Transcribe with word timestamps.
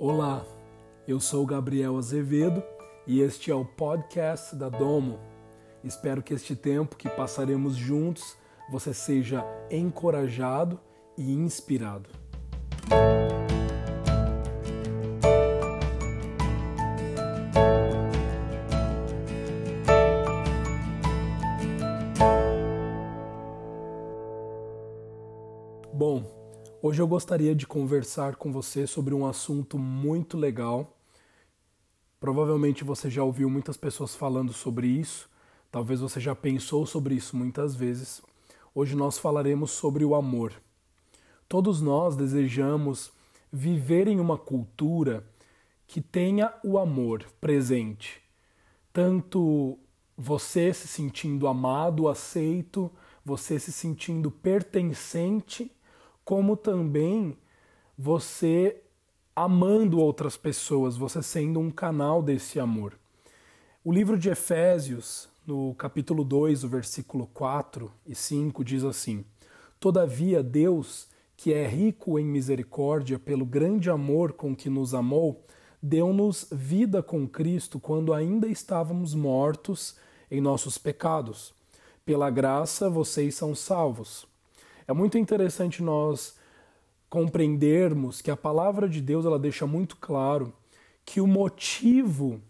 Olá, 0.00 0.46
eu 1.08 1.18
sou 1.18 1.44
Gabriel 1.44 1.96
Azevedo 1.98 2.62
e 3.04 3.20
este 3.20 3.50
é 3.50 3.54
o 3.56 3.64
podcast 3.64 4.54
da 4.54 4.68
Domo. 4.68 5.18
Espero 5.82 6.22
que 6.22 6.32
este 6.32 6.54
tempo 6.54 6.94
que 6.94 7.08
passaremos 7.08 7.74
juntos 7.74 8.36
você 8.70 8.94
seja 8.94 9.44
encorajado 9.68 10.78
e 11.16 11.32
inspirado. 11.32 12.08
Hoje 26.98 27.02
eu 27.04 27.06
gostaria 27.06 27.54
de 27.54 27.64
conversar 27.64 28.34
com 28.34 28.50
você 28.50 28.84
sobre 28.84 29.14
um 29.14 29.24
assunto 29.24 29.78
muito 29.78 30.36
legal. 30.36 30.98
Provavelmente 32.18 32.82
você 32.82 33.08
já 33.08 33.22
ouviu 33.22 33.48
muitas 33.48 33.76
pessoas 33.76 34.16
falando 34.16 34.52
sobre 34.52 34.88
isso, 34.88 35.30
talvez 35.70 36.00
você 36.00 36.18
já 36.18 36.34
pensou 36.34 36.84
sobre 36.86 37.14
isso 37.14 37.36
muitas 37.36 37.76
vezes. 37.76 38.20
Hoje 38.74 38.96
nós 38.96 39.16
falaremos 39.16 39.70
sobre 39.70 40.04
o 40.04 40.12
amor. 40.12 40.52
Todos 41.48 41.80
nós 41.80 42.16
desejamos 42.16 43.12
viver 43.52 44.08
em 44.08 44.18
uma 44.18 44.36
cultura 44.36 45.24
que 45.86 46.00
tenha 46.00 46.52
o 46.64 46.80
amor 46.80 47.24
presente. 47.40 48.20
Tanto 48.92 49.78
você 50.16 50.74
se 50.74 50.88
sentindo 50.88 51.46
amado, 51.46 52.08
aceito, 52.08 52.90
você 53.24 53.56
se 53.60 53.70
sentindo 53.70 54.32
pertencente 54.32 55.70
como 56.28 56.58
também 56.58 57.38
você 57.96 58.82
amando 59.34 59.98
outras 59.98 60.36
pessoas, 60.36 60.94
você 60.94 61.22
sendo 61.22 61.58
um 61.58 61.70
canal 61.70 62.22
desse 62.22 62.60
amor. 62.60 62.98
O 63.82 63.90
livro 63.90 64.18
de 64.18 64.28
Efésios, 64.28 65.26
no 65.46 65.74
capítulo 65.76 66.22
2, 66.24 66.64
o 66.64 66.68
versículo 66.68 67.26
4 67.28 67.90
e 68.06 68.14
5, 68.14 68.62
diz 68.62 68.84
assim: 68.84 69.24
Todavia, 69.80 70.42
Deus, 70.42 71.08
que 71.34 71.54
é 71.54 71.66
rico 71.66 72.18
em 72.18 72.26
misericórdia, 72.26 73.18
pelo 73.18 73.46
grande 73.46 73.88
amor 73.88 74.34
com 74.34 74.54
que 74.54 74.68
nos 74.68 74.92
amou, 74.92 75.42
deu-nos 75.82 76.46
vida 76.52 77.02
com 77.02 77.26
Cristo 77.26 77.80
quando 77.80 78.12
ainda 78.12 78.46
estávamos 78.46 79.14
mortos 79.14 79.96
em 80.30 80.42
nossos 80.42 80.76
pecados. 80.76 81.54
Pela 82.04 82.28
graça 82.28 82.90
vocês 82.90 83.34
são 83.34 83.54
salvos. 83.54 84.27
É 84.88 84.92
muito 84.94 85.18
interessante 85.18 85.82
nós 85.82 86.34
compreendermos 87.10 88.22
que 88.22 88.30
a 88.30 88.36
palavra 88.36 88.88
de 88.88 89.02
Deus 89.02 89.26
ela 89.26 89.38
deixa 89.38 89.66
muito 89.66 89.98
claro 89.98 90.50
que 91.04 91.20
o 91.20 91.26
motivo 91.26 92.40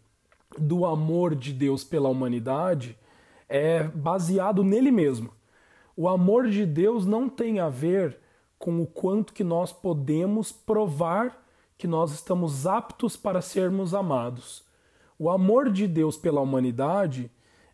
do 0.56 0.86
amor 0.86 1.34
de 1.34 1.52
Deus 1.52 1.82
pela 1.82 2.08
humanidade 2.08 2.96
é 3.48 3.82
baseado 3.82 4.62
nele 4.62 4.92
mesmo. 4.92 5.32
O 5.96 6.08
amor 6.08 6.48
de 6.48 6.64
Deus 6.64 7.04
não 7.04 7.28
tem 7.28 7.58
a 7.58 7.68
ver 7.68 8.16
com 8.56 8.80
o 8.80 8.86
quanto 8.86 9.32
que 9.32 9.42
nós 9.42 9.72
podemos 9.72 10.52
provar 10.52 11.44
que 11.76 11.88
nós 11.88 12.12
estamos 12.12 12.68
aptos 12.68 13.16
para 13.16 13.42
sermos 13.42 13.94
amados. 13.94 14.62
O 15.18 15.28
amor 15.28 15.72
de 15.72 15.88
Deus 15.88 16.16
pela 16.16 16.40
humanidade, 16.40 17.32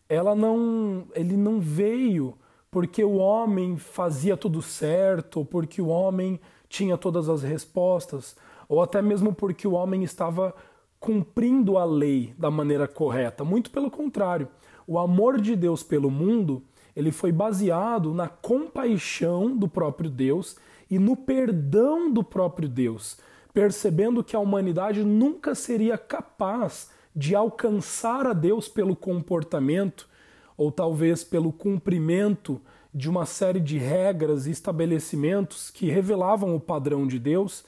ela 0.09 0.33
não, 0.35 1.05
ele 1.13 1.37
não 1.37 1.59
veio 1.59 2.35
porque 2.75 3.05
o 3.05 3.15
homem 3.15 3.77
fazia 3.77 4.35
tudo 4.35 4.61
certo, 4.61 5.45
porque 5.45 5.81
o 5.81 5.87
homem 5.87 6.37
tinha 6.67 6.97
todas 6.97 7.29
as 7.29 7.41
respostas, 7.41 8.35
ou 8.67 8.83
até 8.83 9.01
mesmo 9.01 9.33
porque 9.33 9.65
o 9.65 9.71
homem 9.71 10.03
estava 10.03 10.53
cumprindo 10.99 11.77
a 11.77 11.85
lei 11.85 12.35
da 12.37 12.51
maneira 12.51 12.85
correta. 12.85 13.45
Muito 13.45 13.71
pelo 13.71 13.89
contrário, 13.89 14.49
o 14.85 14.99
amor 14.99 15.39
de 15.39 15.55
Deus 15.55 15.83
pelo 15.83 16.11
mundo, 16.11 16.61
ele 16.93 17.13
foi 17.13 17.31
baseado 17.31 18.13
na 18.13 18.27
compaixão 18.27 19.55
do 19.55 19.69
próprio 19.69 20.09
Deus 20.09 20.57
e 20.91 20.99
no 20.99 21.15
perdão 21.15 22.11
do 22.11 22.25
próprio 22.25 22.67
Deus, 22.67 23.17
percebendo 23.53 24.21
que 24.21 24.35
a 24.35 24.39
humanidade 24.39 25.01
nunca 25.01 25.55
seria 25.55 25.97
capaz 25.97 26.89
de 27.15 27.33
alcançar 27.35 28.27
a 28.27 28.33
Deus 28.33 28.67
pelo 28.67 28.97
comportamento 28.97 30.09
ou 30.57 30.71
talvez 30.71 31.23
pelo 31.23 31.51
cumprimento 31.51 32.61
de 32.93 33.09
uma 33.09 33.25
série 33.25 33.59
de 33.59 33.77
regras 33.77 34.47
e 34.47 34.51
estabelecimentos 34.51 35.69
que 35.69 35.89
revelavam 35.89 36.55
o 36.55 36.59
padrão 36.59 37.05
de 37.05 37.19
Deus, 37.19 37.65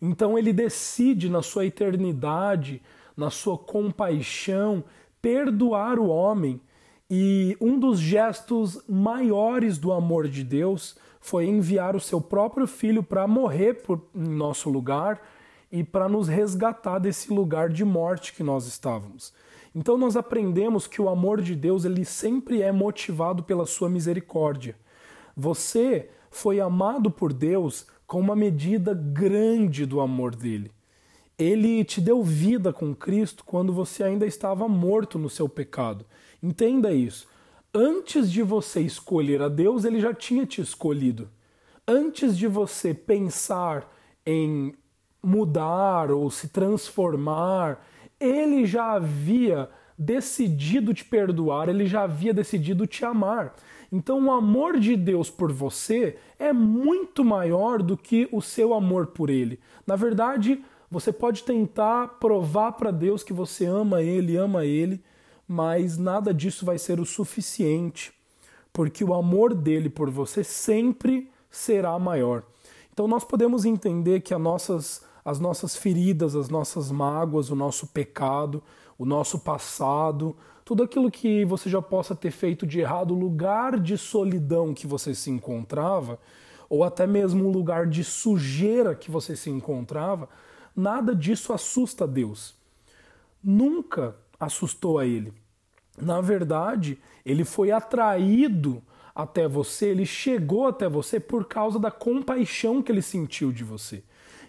então 0.00 0.38
ele 0.38 0.52
decide 0.52 1.28
na 1.28 1.42
sua 1.42 1.66
eternidade, 1.66 2.80
na 3.16 3.30
sua 3.30 3.58
compaixão, 3.58 4.84
perdoar 5.20 5.98
o 5.98 6.06
homem. 6.06 6.60
E 7.10 7.56
um 7.60 7.78
dos 7.78 7.98
gestos 7.98 8.80
maiores 8.88 9.78
do 9.78 9.92
amor 9.92 10.28
de 10.28 10.44
Deus 10.44 10.96
foi 11.20 11.46
enviar 11.46 11.96
o 11.96 12.00
seu 12.00 12.20
próprio 12.20 12.66
filho 12.66 13.02
para 13.02 13.26
morrer 13.26 13.82
por 13.82 14.00
em 14.14 14.28
nosso 14.28 14.70
lugar 14.70 15.20
e 15.70 15.82
para 15.82 16.08
nos 16.08 16.28
resgatar 16.28 16.98
desse 16.98 17.32
lugar 17.32 17.68
de 17.68 17.84
morte 17.84 18.32
que 18.32 18.42
nós 18.42 18.66
estávamos. 18.66 19.32
Então 19.78 19.96
nós 19.96 20.16
aprendemos 20.16 20.88
que 20.88 21.00
o 21.00 21.08
amor 21.08 21.40
de 21.40 21.54
Deus 21.54 21.84
ele 21.84 22.04
sempre 22.04 22.62
é 22.62 22.72
motivado 22.72 23.44
pela 23.44 23.64
sua 23.64 23.88
misericórdia. 23.88 24.74
Você 25.36 26.10
foi 26.32 26.58
amado 26.58 27.12
por 27.12 27.32
Deus 27.32 27.86
com 28.04 28.18
uma 28.18 28.34
medida 28.34 28.92
grande 28.92 29.86
do 29.86 30.00
amor 30.00 30.34
dele. 30.34 30.72
Ele 31.38 31.84
te 31.84 32.00
deu 32.00 32.24
vida 32.24 32.72
com 32.72 32.92
Cristo 32.92 33.44
quando 33.44 33.72
você 33.72 34.02
ainda 34.02 34.26
estava 34.26 34.66
morto 34.66 35.16
no 35.16 35.30
seu 35.30 35.48
pecado. 35.48 36.04
Entenda 36.42 36.92
isso. 36.92 37.28
Antes 37.72 38.32
de 38.32 38.42
você 38.42 38.80
escolher 38.80 39.40
a 39.40 39.48
Deus, 39.48 39.84
ele 39.84 40.00
já 40.00 40.12
tinha 40.12 40.44
te 40.44 40.60
escolhido. 40.60 41.28
Antes 41.86 42.36
de 42.36 42.48
você 42.48 42.92
pensar 42.92 43.88
em 44.26 44.74
mudar 45.22 46.10
ou 46.10 46.28
se 46.32 46.48
transformar, 46.48 47.80
ele 48.20 48.66
já 48.66 48.92
havia 48.92 49.68
decidido 49.98 50.94
te 50.94 51.04
perdoar, 51.04 51.68
ele 51.68 51.86
já 51.86 52.02
havia 52.02 52.32
decidido 52.32 52.86
te 52.86 53.04
amar. 53.04 53.54
Então, 53.90 54.26
o 54.26 54.30
amor 54.30 54.78
de 54.78 54.94
Deus 54.96 55.30
por 55.30 55.50
você 55.50 56.16
é 56.38 56.52
muito 56.52 57.24
maior 57.24 57.82
do 57.82 57.96
que 57.96 58.28
o 58.30 58.40
seu 58.40 58.74
amor 58.74 59.08
por 59.08 59.30
ele. 59.30 59.58
Na 59.86 59.96
verdade, 59.96 60.62
você 60.90 61.12
pode 61.12 61.42
tentar 61.42 62.18
provar 62.20 62.72
para 62.72 62.90
Deus 62.90 63.22
que 63.22 63.32
você 63.32 63.64
ama 63.64 64.02
ele, 64.02 64.36
ama 64.36 64.64
ele, 64.64 65.02
mas 65.46 65.96
nada 65.96 66.32
disso 66.32 66.64
vai 66.64 66.78
ser 66.78 67.00
o 67.00 67.06
suficiente, 67.06 68.12
porque 68.72 69.02
o 69.02 69.14
amor 69.14 69.54
dele 69.54 69.88
por 69.88 70.10
você 70.10 70.44
sempre 70.44 71.30
será 71.50 71.98
maior. 71.98 72.42
Então, 72.92 73.08
nós 73.08 73.24
podemos 73.24 73.64
entender 73.64 74.20
que 74.20 74.34
as 74.34 74.40
nossas 74.40 75.07
as 75.28 75.38
nossas 75.38 75.76
feridas, 75.76 76.34
as 76.34 76.48
nossas 76.48 76.90
mágoas, 76.90 77.50
o 77.50 77.54
nosso 77.54 77.86
pecado, 77.88 78.62
o 78.96 79.04
nosso 79.04 79.38
passado, 79.38 80.34
tudo 80.64 80.82
aquilo 80.82 81.10
que 81.10 81.44
você 81.44 81.68
já 81.68 81.82
possa 81.82 82.16
ter 82.16 82.30
feito 82.30 82.66
de 82.66 82.80
errado, 82.80 83.10
o 83.12 83.18
lugar 83.18 83.78
de 83.78 83.98
solidão 83.98 84.72
que 84.72 84.86
você 84.86 85.14
se 85.14 85.30
encontrava, 85.30 86.18
ou 86.66 86.82
até 86.82 87.06
mesmo 87.06 87.46
o 87.46 87.52
lugar 87.52 87.86
de 87.86 88.02
sujeira 88.02 88.94
que 88.94 89.10
você 89.10 89.36
se 89.36 89.50
encontrava, 89.50 90.30
nada 90.74 91.14
disso 91.14 91.52
assusta 91.52 92.06
Deus. 92.06 92.54
Nunca 93.44 94.16
assustou 94.40 94.98
a 94.98 95.04
ele. 95.04 95.34
Na 96.00 96.22
verdade, 96.22 96.98
ele 97.22 97.44
foi 97.44 97.70
atraído 97.70 98.82
até 99.14 99.46
você, 99.46 99.88
ele 99.88 100.06
chegou 100.06 100.66
até 100.66 100.88
você 100.88 101.20
por 101.20 101.44
causa 101.44 101.78
da 101.78 101.90
compaixão 101.90 102.82
que 102.82 102.90
ele 102.90 103.02
sentiu 103.02 103.52
de 103.52 103.62
você. 103.62 104.02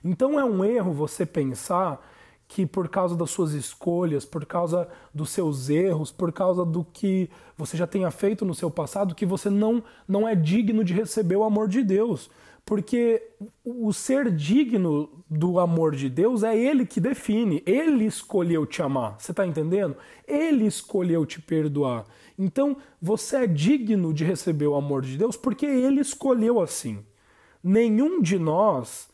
Então 0.03 0.39
é 0.39 0.43
um 0.43 0.63
erro 0.63 0.93
você 0.93 1.25
pensar 1.25 2.01
que 2.49 2.65
por 2.65 2.89
causa 2.89 3.15
das 3.15 3.29
suas 3.29 3.53
escolhas, 3.53 4.25
por 4.25 4.43
causa 4.43 4.89
dos 5.13 5.29
seus 5.29 5.69
erros, 5.69 6.11
por 6.11 6.33
causa 6.33 6.65
do 6.65 6.83
que 6.83 7.29
você 7.55 7.77
já 7.77 7.85
tenha 7.85 8.09
feito 8.09 8.43
no 8.43 8.55
seu 8.55 8.71
passado, 8.71 9.13
que 9.13 9.25
você 9.25 9.51
não, 9.51 9.83
não 10.07 10.27
é 10.27 10.33
digno 10.33 10.83
de 10.83 10.91
receber 10.91 11.35
o 11.35 11.43
amor 11.43 11.67
de 11.67 11.83
Deus. 11.83 12.29
Porque 12.65 13.21
o 13.63 13.91
ser 13.93 14.31
digno 14.31 15.09
do 15.29 15.59
amor 15.59 15.95
de 15.95 16.09
Deus 16.09 16.43
é 16.43 16.57
Ele 16.57 16.85
que 16.85 16.99
define. 16.99 17.63
Ele 17.65 18.05
escolheu 18.05 18.65
te 18.65 18.81
amar. 18.81 19.15
Você 19.19 19.31
está 19.31 19.45
entendendo? 19.45 19.95
Ele 20.27 20.65
escolheu 20.65 21.25
te 21.25 21.39
perdoar. 21.39 22.05
Então 22.37 22.77
você 23.01 23.37
é 23.37 23.47
digno 23.47 24.13
de 24.13 24.23
receber 24.23 24.67
o 24.67 24.75
amor 24.75 25.03
de 25.03 25.17
Deus 25.17 25.35
porque 25.35 25.65
Ele 25.65 26.01
escolheu 26.01 26.59
assim. 26.59 26.99
Nenhum 27.63 28.21
de 28.21 28.39
nós 28.39 29.08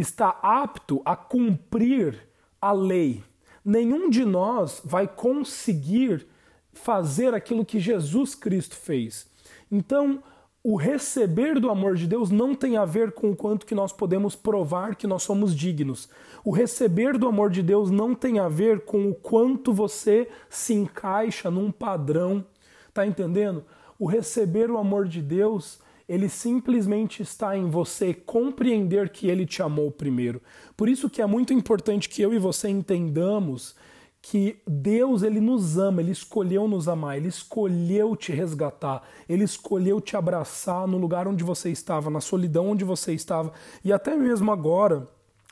está 0.00 0.38
apto 0.42 1.00
a 1.04 1.16
cumprir 1.16 2.28
a 2.60 2.72
lei. 2.72 3.22
Nenhum 3.64 4.10
de 4.10 4.24
nós 4.24 4.80
vai 4.84 5.08
conseguir 5.08 6.26
fazer 6.72 7.34
aquilo 7.34 7.64
que 7.64 7.80
Jesus 7.80 8.34
Cristo 8.34 8.76
fez. 8.76 9.26
Então, 9.70 10.22
o 10.62 10.76
receber 10.76 11.60
do 11.60 11.70
amor 11.70 11.94
de 11.94 12.06
Deus 12.06 12.30
não 12.30 12.54
tem 12.54 12.76
a 12.76 12.84
ver 12.84 13.12
com 13.12 13.30
o 13.30 13.36
quanto 13.36 13.64
que 13.64 13.74
nós 13.74 13.92
podemos 13.92 14.34
provar 14.34 14.96
que 14.96 15.06
nós 15.06 15.22
somos 15.22 15.54
dignos. 15.54 16.08
O 16.44 16.50
receber 16.50 17.16
do 17.16 17.28
amor 17.28 17.50
de 17.50 17.62
Deus 17.62 17.90
não 17.90 18.14
tem 18.14 18.38
a 18.38 18.48
ver 18.48 18.80
com 18.80 19.08
o 19.08 19.14
quanto 19.14 19.72
você 19.72 20.28
se 20.50 20.74
encaixa 20.74 21.50
num 21.50 21.70
padrão. 21.70 22.44
Tá 22.92 23.06
entendendo? 23.06 23.64
O 23.98 24.06
receber 24.06 24.70
o 24.70 24.76
amor 24.76 25.06
de 25.06 25.22
Deus, 25.22 25.78
ele 26.08 26.28
simplesmente 26.28 27.22
está 27.22 27.56
em 27.56 27.68
você 27.68 28.14
compreender 28.14 29.10
que 29.10 29.28
ele 29.28 29.44
te 29.44 29.62
amou 29.62 29.90
primeiro. 29.90 30.40
Por 30.76 30.88
isso 30.88 31.10
que 31.10 31.20
é 31.20 31.26
muito 31.26 31.52
importante 31.52 32.08
que 32.08 32.22
eu 32.22 32.32
e 32.32 32.38
você 32.38 32.68
entendamos 32.68 33.74
que 34.22 34.60
Deus 34.66 35.22
ele 35.22 35.40
nos 35.40 35.78
ama, 35.78 36.00
ele 36.00 36.10
escolheu 36.10 36.66
nos 36.66 36.88
amar, 36.88 37.16
ele 37.16 37.28
escolheu 37.28 38.16
te 38.16 38.32
resgatar, 38.32 39.02
ele 39.28 39.44
escolheu 39.44 40.00
te 40.00 40.16
abraçar 40.16 40.86
no 40.86 40.98
lugar 40.98 41.28
onde 41.28 41.44
você 41.44 41.70
estava, 41.70 42.10
na 42.10 42.20
solidão 42.20 42.70
onde 42.70 42.84
você 42.84 43.12
estava 43.12 43.52
e 43.84 43.92
até 43.92 44.16
mesmo 44.16 44.50
agora, 44.50 45.08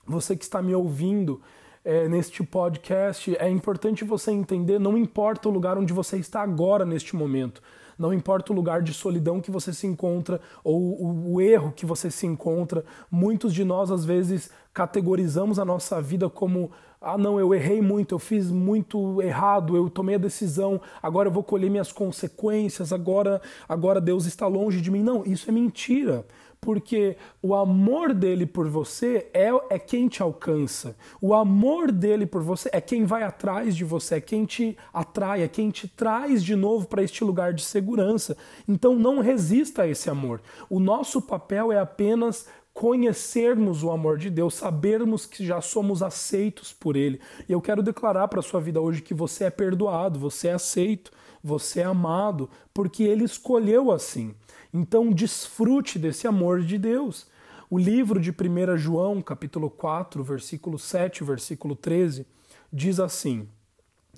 você 0.06 0.36
que 0.36 0.42
está 0.42 0.60
me 0.60 0.74
ouvindo 0.74 1.40
é, 1.84 2.08
neste 2.08 2.42
podcast, 2.42 3.36
é 3.38 3.48
importante 3.48 4.04
você 4.04 4.32
entender, 4.32 4.80
não 4.80 4.98
importa 4.98 5.48
o 5.48 5.52
lugar 5.52 5.78
onde 5.78 5.92
você 5.92 6.16
está 6.16 6.42
agora 6.42 6.84
neste 6.84 7.14
momento, 7.14 7.62
não 7.99 8.12
importa 8.12 8.52
o 8.52 8.56
lugar 8.56 8.82
de 8.82 8.93
solidão 8.93 9.41
que 9.41 9.50
você 9.50 9.73
se 9.73 9.87
encontra 9.87 10.41
ou 10.62 11.32
o, 11.32 11.41
erro 11.41 11.73
que 11.75 11.87
você 11.87 12.11
se 12.11 12.26
encontra, 12.26 12.85
muitos 13.11 13.52
de 13.52 13.64
nós 13.64 13.91
às 13.91 14.05
vezes 14.05 14.50
categorizamos 14.73 15.58
a 15.58 15.64
nossa 15.64 16.00
vida 16.00 16.29
como 16.29 16.70
ah, 17.00 17.19
não, 17.19 17.38
eu 17.38 17.55
errei 17.55 17.82
muito, 17.82 18.14
eu 18.14 18.19
fiz 18.19 18.50
muito 18.50 19.20
errado, 19.20 19.76
eu 19.76 19.91
tomei 19.91 20.14
a 20.14 20.19
decisão, 20.19 20.81
agora 21.02 21.29
eu 21.29 21.32
vou 21.32 21.43
colher 21.43 21.70
minhas 21.70 21.93
consequências, 21.93 22.94
agora, 22.94 23.43
agora 23.69 24.00
Deus 24.00 24.25
está 24.25 24.47
longe 24.47 24.81
de 24.81 24.90
mim. 24.90 25.02
Não, 25.02 25.23
isso 25.23 25.50
é 25.50 25.52
mentira 25.52 26.25
porque 26.64 27.19
o 27.43 27.55
amor 27.55 28.14
dele 28.14 28.46
por 28.46 28.66
você 28.70 29.28
é, 29.34 29.50
é 29.69 29.78
quem 29.78 30.08
te 30.08 30.22
alcança. 30.22 30.96
O 31.20 31.34
amor 31.34 31.93
dele 31.93 32.25
por 32.25 32.43
você 32.43 32.70
é 32.72 32.81
quem 32.81 33.05
vai 33.05 33.22
atrás 33.22 33.76
de 33.76 33.84
você, 33.84 34.14
é 34.14 34.20
quem 34.20 34.46
te 34.46 34.75
atrai, 34.90 35.43
é 35.43 35.49
quem 35.49 35.70
te 35.70 35.87
traz 35.87 36.43
de 36.43 36.56
novo 36.56 36.88
para 36.88 37.02
este 37.02 37.22
lugar 37.22 37.52
de 37.52 37.62
segurança. 37.62 38.34
Então 38.66 38.96
não 38.96 39.20
resista 39.20 39.82
a 39.82 39.87
esse 39.87 40.08
amor. 40.08 40.40
O 40.70 40.81
nosso 40.81 41.20
papel 41.20 41.70
é 41.70 41.78
apenas 41.78 42.46
conhecermos 42.72 43.82
o 43.82 43.90
amor 43.90 44.16
de 44.16 44.31
Deus, 44.31 44.55
sabermos 44.55 45.26
que 45.26 45.44
já 45.44 45.61
somos 45.61 46.02
aceitos 46.02 46.72
por 46.72 46.96
Ele. 46.96 47.20
E 47.46 47.52
eu 47.52 47.61
quero 47.61 47.82
declarar 47.82 48.26
para 48.28 48.40
a 48.40 48.43
sua 48.43 48.58
vida 48.58 48.81
hoje 48.81 49.02
que 49.02 49.12
você 49.12 49.44
é 49.44 49.50
perdoado, 49.50 50.19
você 50.19 50.49
é 50.49 50.55
aceito, 50.55 51.12
você 51.43 51.81
é 51.81 51.84
amado, 51.84 52.49
porque 52.72 53.02
Ele 53.02 53.25
escolheu 53.25 53.93
assim. 53.93 54.34
Então 54.76 55.12
desfrute 55.12 56.00
desse 56.00 56.26
amor 56.26 56.61
de 56.61 56.76
Deus. 56.76 57.29
O 57.71 57.79
livro 57.79 58.21
de 58.21 58.32
1 58.32 58.76
João, 58.76 59.23
capítulo 59.23 59.71
4, 59.71 60.25
versículo 60.25 60.81
7, 60.81 61.23
versículo 61.23 61.76
13, 61.76 62.26
diz 62.73 62.99
assim: 62.99 63.49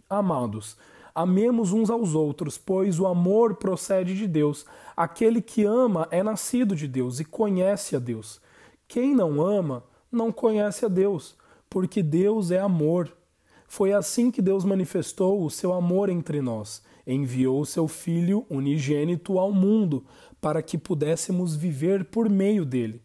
Amados, 0.08 0.78
amemos 1.14 1.74
uns 1.74 1.90
aos 1.90 2.14
outros, 2.14 2.56
pois 2.56 2.98
o 2.98 3.06
amor 3.06 3.56
procede 3.56 4.16
de 4.16 4.26
Deus. 4.26 4.64
Aquele 4.96 5.42
que 5.42 5.62
ama 5.64 6.08
é 6.10 6.22
nascido 6.22 6.74
de 6.74 6.88
Deus 6.88 7.20
e 7.20 7.24
conhece 7.26 7.94
a 7.94 7.98
Deus. 7.98 8.40
Quem 8.88 9.14
não 9.14 9.42
ama 9.42 9.84
não 10.10 10.32
conhece 10.32 10.86
a 10.86 10.88
Deus, 10.88 11.36
porque 11.68 12.02
Deus 12.02 12.50
é 12.50 12.58
amor. 12.58 13.14
Foi 13.68 13.92
assim 13.92 14.30
que 14.30 14.40
Deus 14.40 14.64
manifestou 14.64 15.44
o 15.44 15.50
seu 15.50 15.74
amor 15.74 16.08
entre 16.08 16.40
nós. 16.40 16.82
Enviou 17.06 17.64
seu 17.64 17.86
Filho 17.86 18.44
unigênito 18.50 19.38
ao 19.38 19.52
mundo 19.52 20.04
para 20.40 20.62
que 20.62 20.76
pudéssemos 20.76 21.54
viver 21.54 22.06
por 22.06 22.28
meio 22.28 22.64
dele. 22.64 23.00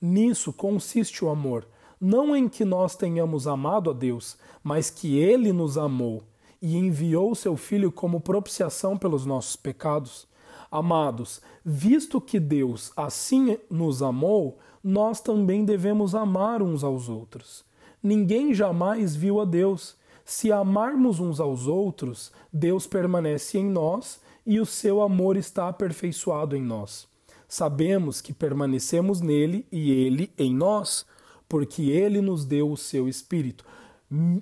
Nisso 0.00 0.52
consiste 0.52 1.24
o 1.24 1.28
amor, 1.28 1.68
não 2.00 2.34
em 2.34 2.48
que 2.48 2.64
nós 2.64 2.96
tenhamos 2.96 3.46
amado 3.46 3.90
a 3.90 3.92
Deus, 3.92 4.36
mas 4.64 4.90
que 4.90 5.18
ele 5.18 5.52
nos 5.52 5.76
amou 5.76 6.24
e 6.60 6.76
enviou 6.76 7.34
seu 7.34 7.56
Filho 7.56 7.90
como 7.90 8.20
propiciação 8.20 8.96
pelos 8.96 9.26
nossos 9.26 9.56
pecados. 9.56 10.26
Amados, 10.70 11.42
visto 11.64 12.20
que 12.20 12.40
Deus 12.40 12.92
assim 12.96 13.58
nos 13.68 14.02
amou, 14.02 14.58
nós 14.82 15.20
também 15.20 15.64
devemos 15.64 16.14
amar 16.14 16.62
uns 16.62 16.82
aos 16.82 17.08
outros. 17.08 17.64
Ninguém 18.02 18.54
jamais 18.54 19.14
viu 19.14 19.40
a 19.40 19.44
Deus. 19.44 19.96
Se 20.24 20.52
amarmos 20.52 21.20
uns 21.20 21.40
aos 21.40 21.66
outros, 21.66 22.32
Deus 22.52 22.86
permanece 22.86 23.58
em 23.58 23.64
nós 23.64 24.20
e 24.46 24.60
o 24.60 24.66
seu 24.66 25.02
amor 25.02 25.36
está 25.36 25.68
aperfeiçoado 25.68 26.56
em 26.56 26.62
nós. 26.62 27.08
Sabemos 27.48 28.20
que 28.20 28.32
permanecemos 28.32 29.20
nele 29.20 29.66
e 29.70 29.90
ele 29.90 30.30
em 30.38 30.54
nós, 30.54 31.04
porque 31.48 31.90
ele 31.90 32.20
nos 32.20 32.44
deu 32.44 32.70
o 32.70 32.76
seu 32.76 33.08
Espírito. 33.08 33.64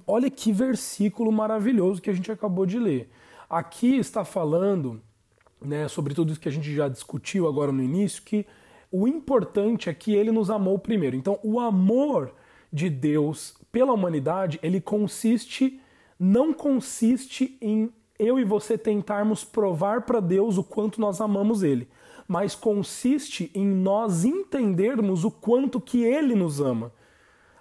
Olha 0.06 0.31
que 0.31 0.53
versículo 0.53 1.32
maravilhoso 1.32 2.00
que 2.00 2.11
a 2.11 2.12
gente 2.12 2.31
acabou 2.31 2.67
de 2.67 2.79
ler. 2.79 3.11
Aqui 3.49 3.97
está 3.97 4.25
falando, 4.25 5.00
né, 5.61 5.88
sobre 5.88 6.15
tudo 6.15 6.31
isso 6.31 6.41
que 6.41 6.49
a 6.49 6.53
gente 6.53 6.73
já 6.75 6.88
discutiu 6.88 7.49
agora 7.49 7.73
no 7.73 7.83
início, 7.83 8.23
que 8.23 8.47
o 8.93 9.06
importante 9.06 9.88
é 9.88 9.94
que 9.94 10.15
ele 10.15 10.33
nos 10.33 10.50
amou 10.50 10.79
primeiro. 10.79 11.17
Então, 11.17 11.38
o 11.43 11.59
amor 11.59 12.33
de 12.73 12.88
Deus 12.88 13.55
pela 13.72 13.93
humanidade, 13.93 14.58
ele 14.62 14.81
consiste 14.81 15.81
não 16.22 16.52
consiste 16.52 17.56
em 17.62 17.90
eu 18.19 18.38
e 18.38 18.44
você 18.44 18.76
tentarmos 18.76 19.43
provar 19.43 20.02
para 20.02 20.20
Deus 20.20 20.58
o 20.58 20.62
quanto 20.62 21.00
nós 21.00 21.19
amamos 21.19 21.62
ele, 21.62 21.88
mas 22.28 22.55
consiste 22.55 23.50
em 23.55 23.67
nós 23.67 24.26
entendermos 24.26 25.25
o 25.25 25.31
quanto 25.31 25.81
que 25.81 26.05
ele 26.05 26.34
nos 26.34 26.61
ama, 26.61 26.93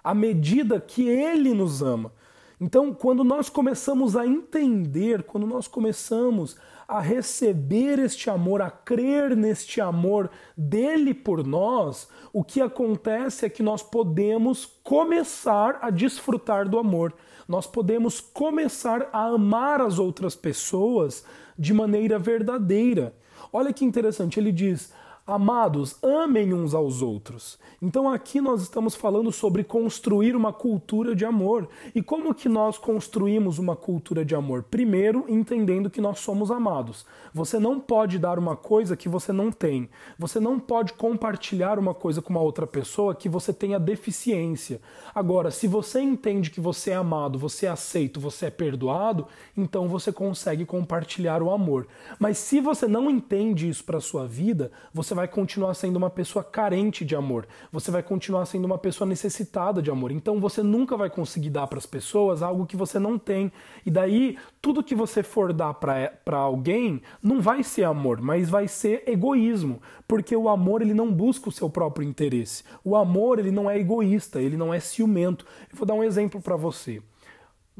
a 0.04 0.12
medida 0.12 0.78
que 0.78 1.08
ele 1.08 1.54
nos 1.54 1.80
ama. 1.80 2.12
Então, 2.60 2.92
quando 2.92 3.24
nós 3.24 3.48
começamos 3.48 4.14
a 4.14 4.26
entender, 4.26 5.22
quando 5.22 5.46
nós 5.46 5.66
começamos 5.66 6.58
a 6.90 6.98
receber 6.98 8.00
este 8.00 8.28
amor, 8.28 8.60
a 8.60 8.68
crer 8.68 9.36
neste 9.36 9.80
amor 9.80 10.28
dele 10.56 11.14
por 11.14 11.46
nós, 11.46 12.08
o 12.32 12.42
que 12.42 12.60
acontece 12.60 13.46
é 13.46 13.48
que 13.48 13.62
nós 13.62 13.80
podemos 13.80 14.66
começar 14.82 15.78
a 15.80 15.88
desfrutar 15.88 16.68
do 16.68 16.78
amor. 16.78 17.14
Nós 17.46 17.64
podemos 17.64 18.20
começar 18.20 19.08
a 19.12 19.26
amar 19.26 19.80
as 19.80 20.00
outras 20.00 20.34
pessoas 20.34 21.24
de 21.56 21.72
maneira 21.72 22.18
verdadeira. 22.18 23.14
Olha 23.52 23.72
que 23.72 23.84
interessante, 23.84 24.40
ele 24.40 24.50
diz: 24.50 24.92
Amados, 25.30 25.96
amem 26.02 26.52
uns 26.52 26.74
aos 26.74 27.02
outros. 27.02 27.56
Então 27.80 28.10
aqui 28.10 28.40
nós 28.40 28.62
estamos 28.62 28.96
falando 28.96 29.30
sobre 29.30 29.62
construir 29.62 30.34
uma 30.34 30.52
cultura 30.52 31.14
de 31.14 31.24
amor. 31.24 31.68
E 31.94 32.02
como 32.02 32.34
que 32.34 32.48
nós 32.48 32.76
construímos 32.76 33.56
uma 33.56 33.76
cultura 33.76 34.24
de 34.24 34.34
amor? 34.34 34.64
Primeiro, 34.64 35.24
entendendo 35.28 35.88
que 35.88 36.00
nós 36.00 36.18
somos 36.18 36.50
amados. 36.50 37.06
Você 37.32 37.60
não 37.60 37.78
pode 37.78 38.18
dar 38.18 38.40
uma 38.40 38.56
coisa 38.56 38.96
que 38.96 39.08
você 39.08 39.32
não 39.32 39.52
tem. 39.52 39.88
Você 40.18 40.40
não 40.40 40.58
pode 40.58 40.94
compartilhar 40.94 41.78
uma 41.78 41.94
coisa 41.94 42.20
com 42.20 42.30
uma 42.30 42.42
outra 42.42 42.66
pessoa 42.66 43.14
que 43.14 43.28
você 43.28 43.52
tenha 43.52 43.78
deficiência. 43.78 44.80
Agora, 45.14 45.52
se 45.52 45.68
você 45.68 46.00
entende 46.00 46.50
que 46.50 46.60
você 46.60 46.90
é 46.90 46.96
amado, 46.96 47.38
você 47.38 47.66
é 47.66 47.70
aceito, 47.70 48.18
você 48.18 48.46
é 48.46 48.50
perdoado, 48.50 49.28
então 49.56 49.88
você 49.88 50.10
consegue 50.10 50.66
compartilhar 50.66 51.40
o 51.40 51.52
amor. 51.52 51.86
Mas 52.18 52.36
se 52.36 52.60
você 52.60 52.88
não 52.88 53.08
entende 53.08 53.68
isso 53.68 53.84
para 53.84 54.00
sua 54.00 54.26
vida, 54.26 54.72
você 54.92 55.14
vai 55.19 55.19
vai 55.20 55.28
continuar 55.28 55.74
sendo 55.74 55.96
uma 55.96 56.08
pessoa 56.08 56.42
carente 56.42 57.04
de 57.04 57.14
amor, 57.14 57.46
você 57.70 57.90
vai 57.90 58.02
continuar 58.02 58.46
sendo 58.46 58.64
uma 58.64 58.78
pessoa 58.78 59.06
necessitada 59.06 59.82
de 59.82 59.90
amor. 59.90 60.10
Então 60.10 60.40
você 60.40 60.62
nunca 60.62 60.96
vai 60.96 61.10
conseguir 61.10 61.50
dar 61.50 61.66
para 61.66 61.78
as 61.78 61.84
pessoas 61.84 62.42
algo 62.42 62.64
que 62.64 62.76
você 62.76 62.98
não 62.98 63.18
tem. 63.18 63.52
E 63.84 63.90
daí, 63.90 64.38
tudo 64.62 64.82
que 64.82 64.94
você 64.94 65.22
for 65.22 65.52
dar 65.52 65.74
para 65.74 66.38
alguém 66.38 67.02
não 67.22 67.38
vai 67.38 67.62
ser 67.62 67.84
amor, 67.84 68.22
mas 68.22 68.48
vai 68.48 68.66
ser 68.66 69.04
egoísmo, 69.06 69.82
porque 70.08 70.34
o 70.34 70.48
amor 70.48 70.80
ele 70.80 70.94
não 70.94 71.12
busca 71.12 71.50
o 71.50 71.52
seu 71.52 71.68
próprio 71.68 72.08
interesse. 72.08 72.64
O 72.82 72.96
amor 72.96 73.38
ele 73.38 73.50
não 73.50 73.70
é 73.70 73.78
egoísta, 73.78 74.40
ele 74.40 74.56
não 74.56 74.72
é 74.72 74.80
ciumento. 74.80 75.44
Eu 75.70 75.76
vou 75.76 75.86
dar 75.86 75.94
um 75.94 76.04
exemplo 76.04 76.40
para 76.40 76.56
você 76.56 77.02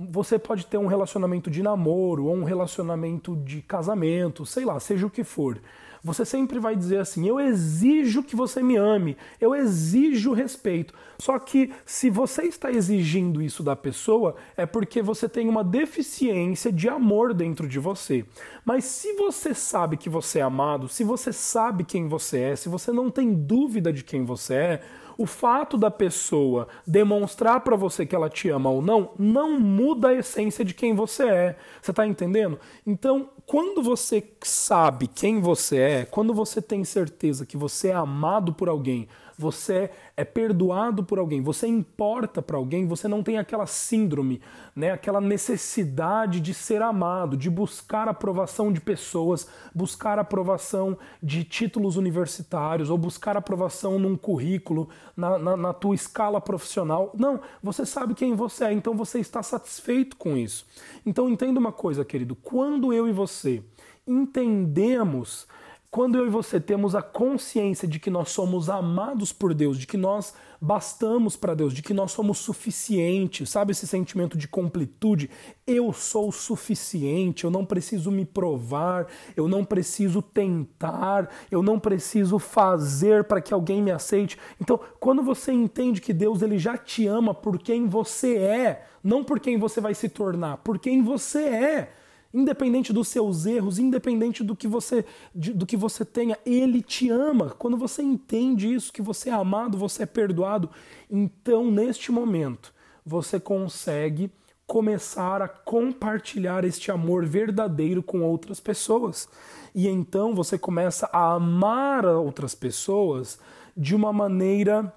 você 0.03 0.39
pode 0.39 0.65
ter 0.65 0.79
um 0.79 0.87
relacionamento 0.87 1.51
de 1.51 1.63
namoro 1.63 2.25
ou 2.25 2.35
um 2.35 2.45
relacionamento 2.45 3.37
de 3.37 3.61
casamento, 3.61 4.47
sei 4.47 4.65
lá, 4.65 4.81
seja 4.81 5.07
o 5.07 5.11
que 5.11 5.23
for 5.23 5.61
você 6.03 6.25
sempre 6.25 6.59
vai 6.59 6.75
dizer 6.75 6.99
assim: 6.99 7.27
eu 7.27 7.39
exijo 7.39 8.23
que 8.23 8.35
você 8.35 8.63
me 8.63 8.77
ame, 8.77 9.17
eu 9.41 9.55
exijo 9.55 10.33
respeito. 10.33 10.95
Só 11.19 11.39
que 11.39 11.71
se 11.85 12.09
você 12.09 12.45
está 12.45 12.71
exigindo 12.71 13.43
isso 13.43 13.63
da 13.63 13.77
pessoa, 13.77 14.37
é 14.57 14.65
porque 14.65 15.03
você 15.03 15.29
tem 15.29 15.49
uma 15.49 15.63
deficiência 15.63 16.73
de 16.73 16.89
amor 16.89 17.35
dentro 17.35 17.69
de 17.69 17.79
você. 17.79 18.25
Mas 18.65 18.85
se 18.85 19.15
você 19.15 19.55
sabe 19.55 19.97
que 19.97 20.09
você 20.09 20.39
é 20.39 20.43
amado, 20.43 20.89
se 20.89 21.05
você 21.05 21.33
sabe 21.33 21.85
quem 21.85 22.09
você 22.09 22.41
é, 22.41 22.57
se 22.57 22.69
você 22.69 22.91
não 22.91 23.11
tem 23.11 23.35
dúvida 23.35 23.93
de 23.93 24.03
quem 24.03 24.25
você 24.25 24.55
é, 24.55 24.83
o 25.21 25.27
fato 25.27 25.77
da 25.77 25.91
pessoa 25.91 26.67
demonstrar 26.87 27.61
para 27.61 27.77
você 27.77 28.07
que 28.07 28.17
ela 28.17 28.31
te 28.31 28.49
ama 28.49 28.71
ou 28.71 28.81
não, 28.81 29.11
não 29.19 29.61
muda 29.61 30.09
a 30.09 30.15
essência 30.15 30.65
de 30.65 30.73
quem 30.73 30.95
você 30.95 31.25
é. 31.25 31.57
Você 31.83 31.91
está 31.91 32.07
entendendo? 32.07 32.59
Então, 32.87 33.29
quando 33.45 33.83
você 33.83 34.27
sabe 34.41 35.07
quem 35.07 35.39
você 35.39 35.77
é, 35.77 36.05
quando 36.07 36.33
você 36.33 36.63
tem 36.63 36.85
certeza 36.85 37.45
que 37.45 37.55
você 37.55 37.89
é 37.89 37.93
amado 37.93 38.55
por 38.55 38.71
alguém, 38.71 39.09
você 39.41 39.91
é 40.17 40.25
perdoado 40.25 41.03
por 41.03 41.19
alguém, 41.19 41.41
você 41.41 41.67
importa 41.67 42.43
para 42.43 42.59
alguém, 42.59 42.87
você 42.87 43.09
não 43.09 43.23
tem 43.23 43.39
aquela 43.39 43.67
síndrome, 43.67 44.41
né, 44.77 44.91
aquela 44.91 45.21
necessidade 45.21 46.41
de 46.41 46.53
ser 46.53 46.83
amado, 46.83 47.37
de 47.37 47.49
buscar 47.49 48.07
aprovação 48.07 48.71
de 48.71 48.81
pessoas, 48.81 49.49
buscar 49.75 50.19
aprovação 50.19 50.99
de 51.23 51.43
títulos 51.43 51.97
universitários 51.97 52.91
ou 52.91 52.99
buscar 52.99 53.37
aprovação 53.37 53.99
num 53.99 54.17
currículo, 54.17 54.91
na, 55.17 55.39
na, 55.39 55.57
na 55.57 55.73
tua 55.73 55.95
escala 55.95 56.41
profissional. 56.41 57.13
Não, 57.19 57.41
você 57.63 57.87
sabe 57.87 58.15
quem 58.15 58.35
você 58.35 58.67
é, 58.67 58.73
então 58.73 58.95
você 58.95 59.19
está 59.19 59.43
satisfeito 59.43 60.17
com 60.17 60.37
isso. 60.37 60.67
Então 61.07 61.31
entenda 61.31 61.59
uma 61.59 61.73
coisa, 61.73 62.05
querido, 62.05 62.37
quando 62.37 62.93
eu 62.93 63.09
e 63.09 63.13
você 63.13 63.65
entendemos 64.07 65.47
quando 65.91 66.17
eu 66.17 66.25
e 66.25 66.31
você 66.31 66.61
temos 66.61 66.95
a 66.95 67.03
consciência 67.03 67.89
de 67.89 67.99
que 67.99 68.11
nós 68.11 68.31
somos 68.31 68.71
amados 68.71 69.33
por 69.33 69.53
Deus, 69.53 69.77
de 69.77 69.89
que 69.89 69.97
nós 69.97 70.33
bastamos 70.61 71.35
para 71.35 71.53
Deus, 71.53 71.75
de 71.75 71.83
que 71.83 71.93
nós 71.93 72.13
somos 72.13 72.39
suficientes, 72.39 73.51
sabe 73.51 73.73
esse 73.73 73.89
sentimento 73.89 74.39
de 74.39 74.47
completude? 74.47 75.29
Eu 75.67 75.93
sou 75.93 76.31
suficiente, 76.31 77.43
eu 77.43 77.51
não 77.51 77.65
preciso 77.65 78.09
me 78.13 78.25
provar, 78.25 79.09
eu 79.37 79.49
não 79.49 79.65
preciso 79.65 80.23
tentar, 80.23 81.29
eu 81.51 81.61
não 81.61 81.81
preciso 81.81 82.39
fazer 82.39 83.25
para 83.25 83.41
que 83.41 83.53
alguém 83.53 83.83
me 83.83 83.91
aceite. 83.91 84.39
Então, 84.61 84.79
quando 85.01 85.25
você 85.25 85.51
entende 85.51 86.01
que 86.01 86.13
Deus 86.13 86.41
ele 86.41 86.59
já 86.59 86.79
te 86.79 87.09
ama 87.09 87.35
por 87.35 87.59
quem 87.59 87.89
você 87.89 88.37
é, 88.37 88.87
não 89.03 89.25
por 89.25 89.41
quem 89.41 89.59
você 89.59 89.81
vai 89.81 89.95
se 89.95 90.09
tornar, 90.09 90.59
por 90.59 90.79
quem 90.79 91.03
você 91.03 91.43
é. 91.43 92.00
Independente 92.33 92.93
dos 92.93 93.09
seus 93.09 93.45
erros, 93.45 93.79
independente 93.79 94.45
do 94.45 94.55
que 94.55 94.69
você 94.69 95.05
do 95.35 95.67
que 95.67 95.77
você 95.77 96.05
tenha, 96.05 96.39
ele 96.47 96.81
te 96.81 97.11
ama. 97.11 97.51
Quando 97.59 97.77
você 97.77 98.03
entende 98.03 98.73
isso, 98.73 98.93
que 98.93 99.03
você 99.03 99.31
é 99.31 99.33
amado, 99.33 99.77
você 99.77 100.05
é 100.05 100.07
perdoado, 100.07 100.71
então 101.11 101.71
neste 101.71 102.13
momento 102.13 102.73
você 103.05 103.41
consegue 103.41 104.31
começar 104.65 105.43
a 105.43 105.49
compartilhar 105.49 106.65
este 106.65 106.93
amor 106.93 107.27
verdadeiro 107.27 108.01
com 108.01 108.23
outras 108.23 108.61
pessoas. 108.61 109.29
E 109.75 109.89
então 109.89 110.33
você 110.33 110.57
começa 110.57 111.11
a 111.13 111.33
amar 111.33 112.07
outras 112.07 112.55
pessoas 112.55 113.41
de 113.77 113.97
uma 113.97 114.13
maneira 114.13 114.95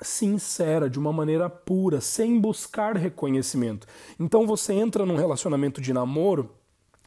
sincera, 0.00 0.90
de 0.90 0.98
uma 0.98 1.12
maneira 1.12 1.48
pura, 1.48 2.00
sem 2.00 2.40
buscar 2.40 2.96
reconhecimento. 2.96 3.86
Então 4.18 4.44
você 4.44 4.72
entra 4.72 5.06
num 5.06 5.14
relacionamento 5.14 5.80
de 5.80 5.92
namoro 5.92 6.50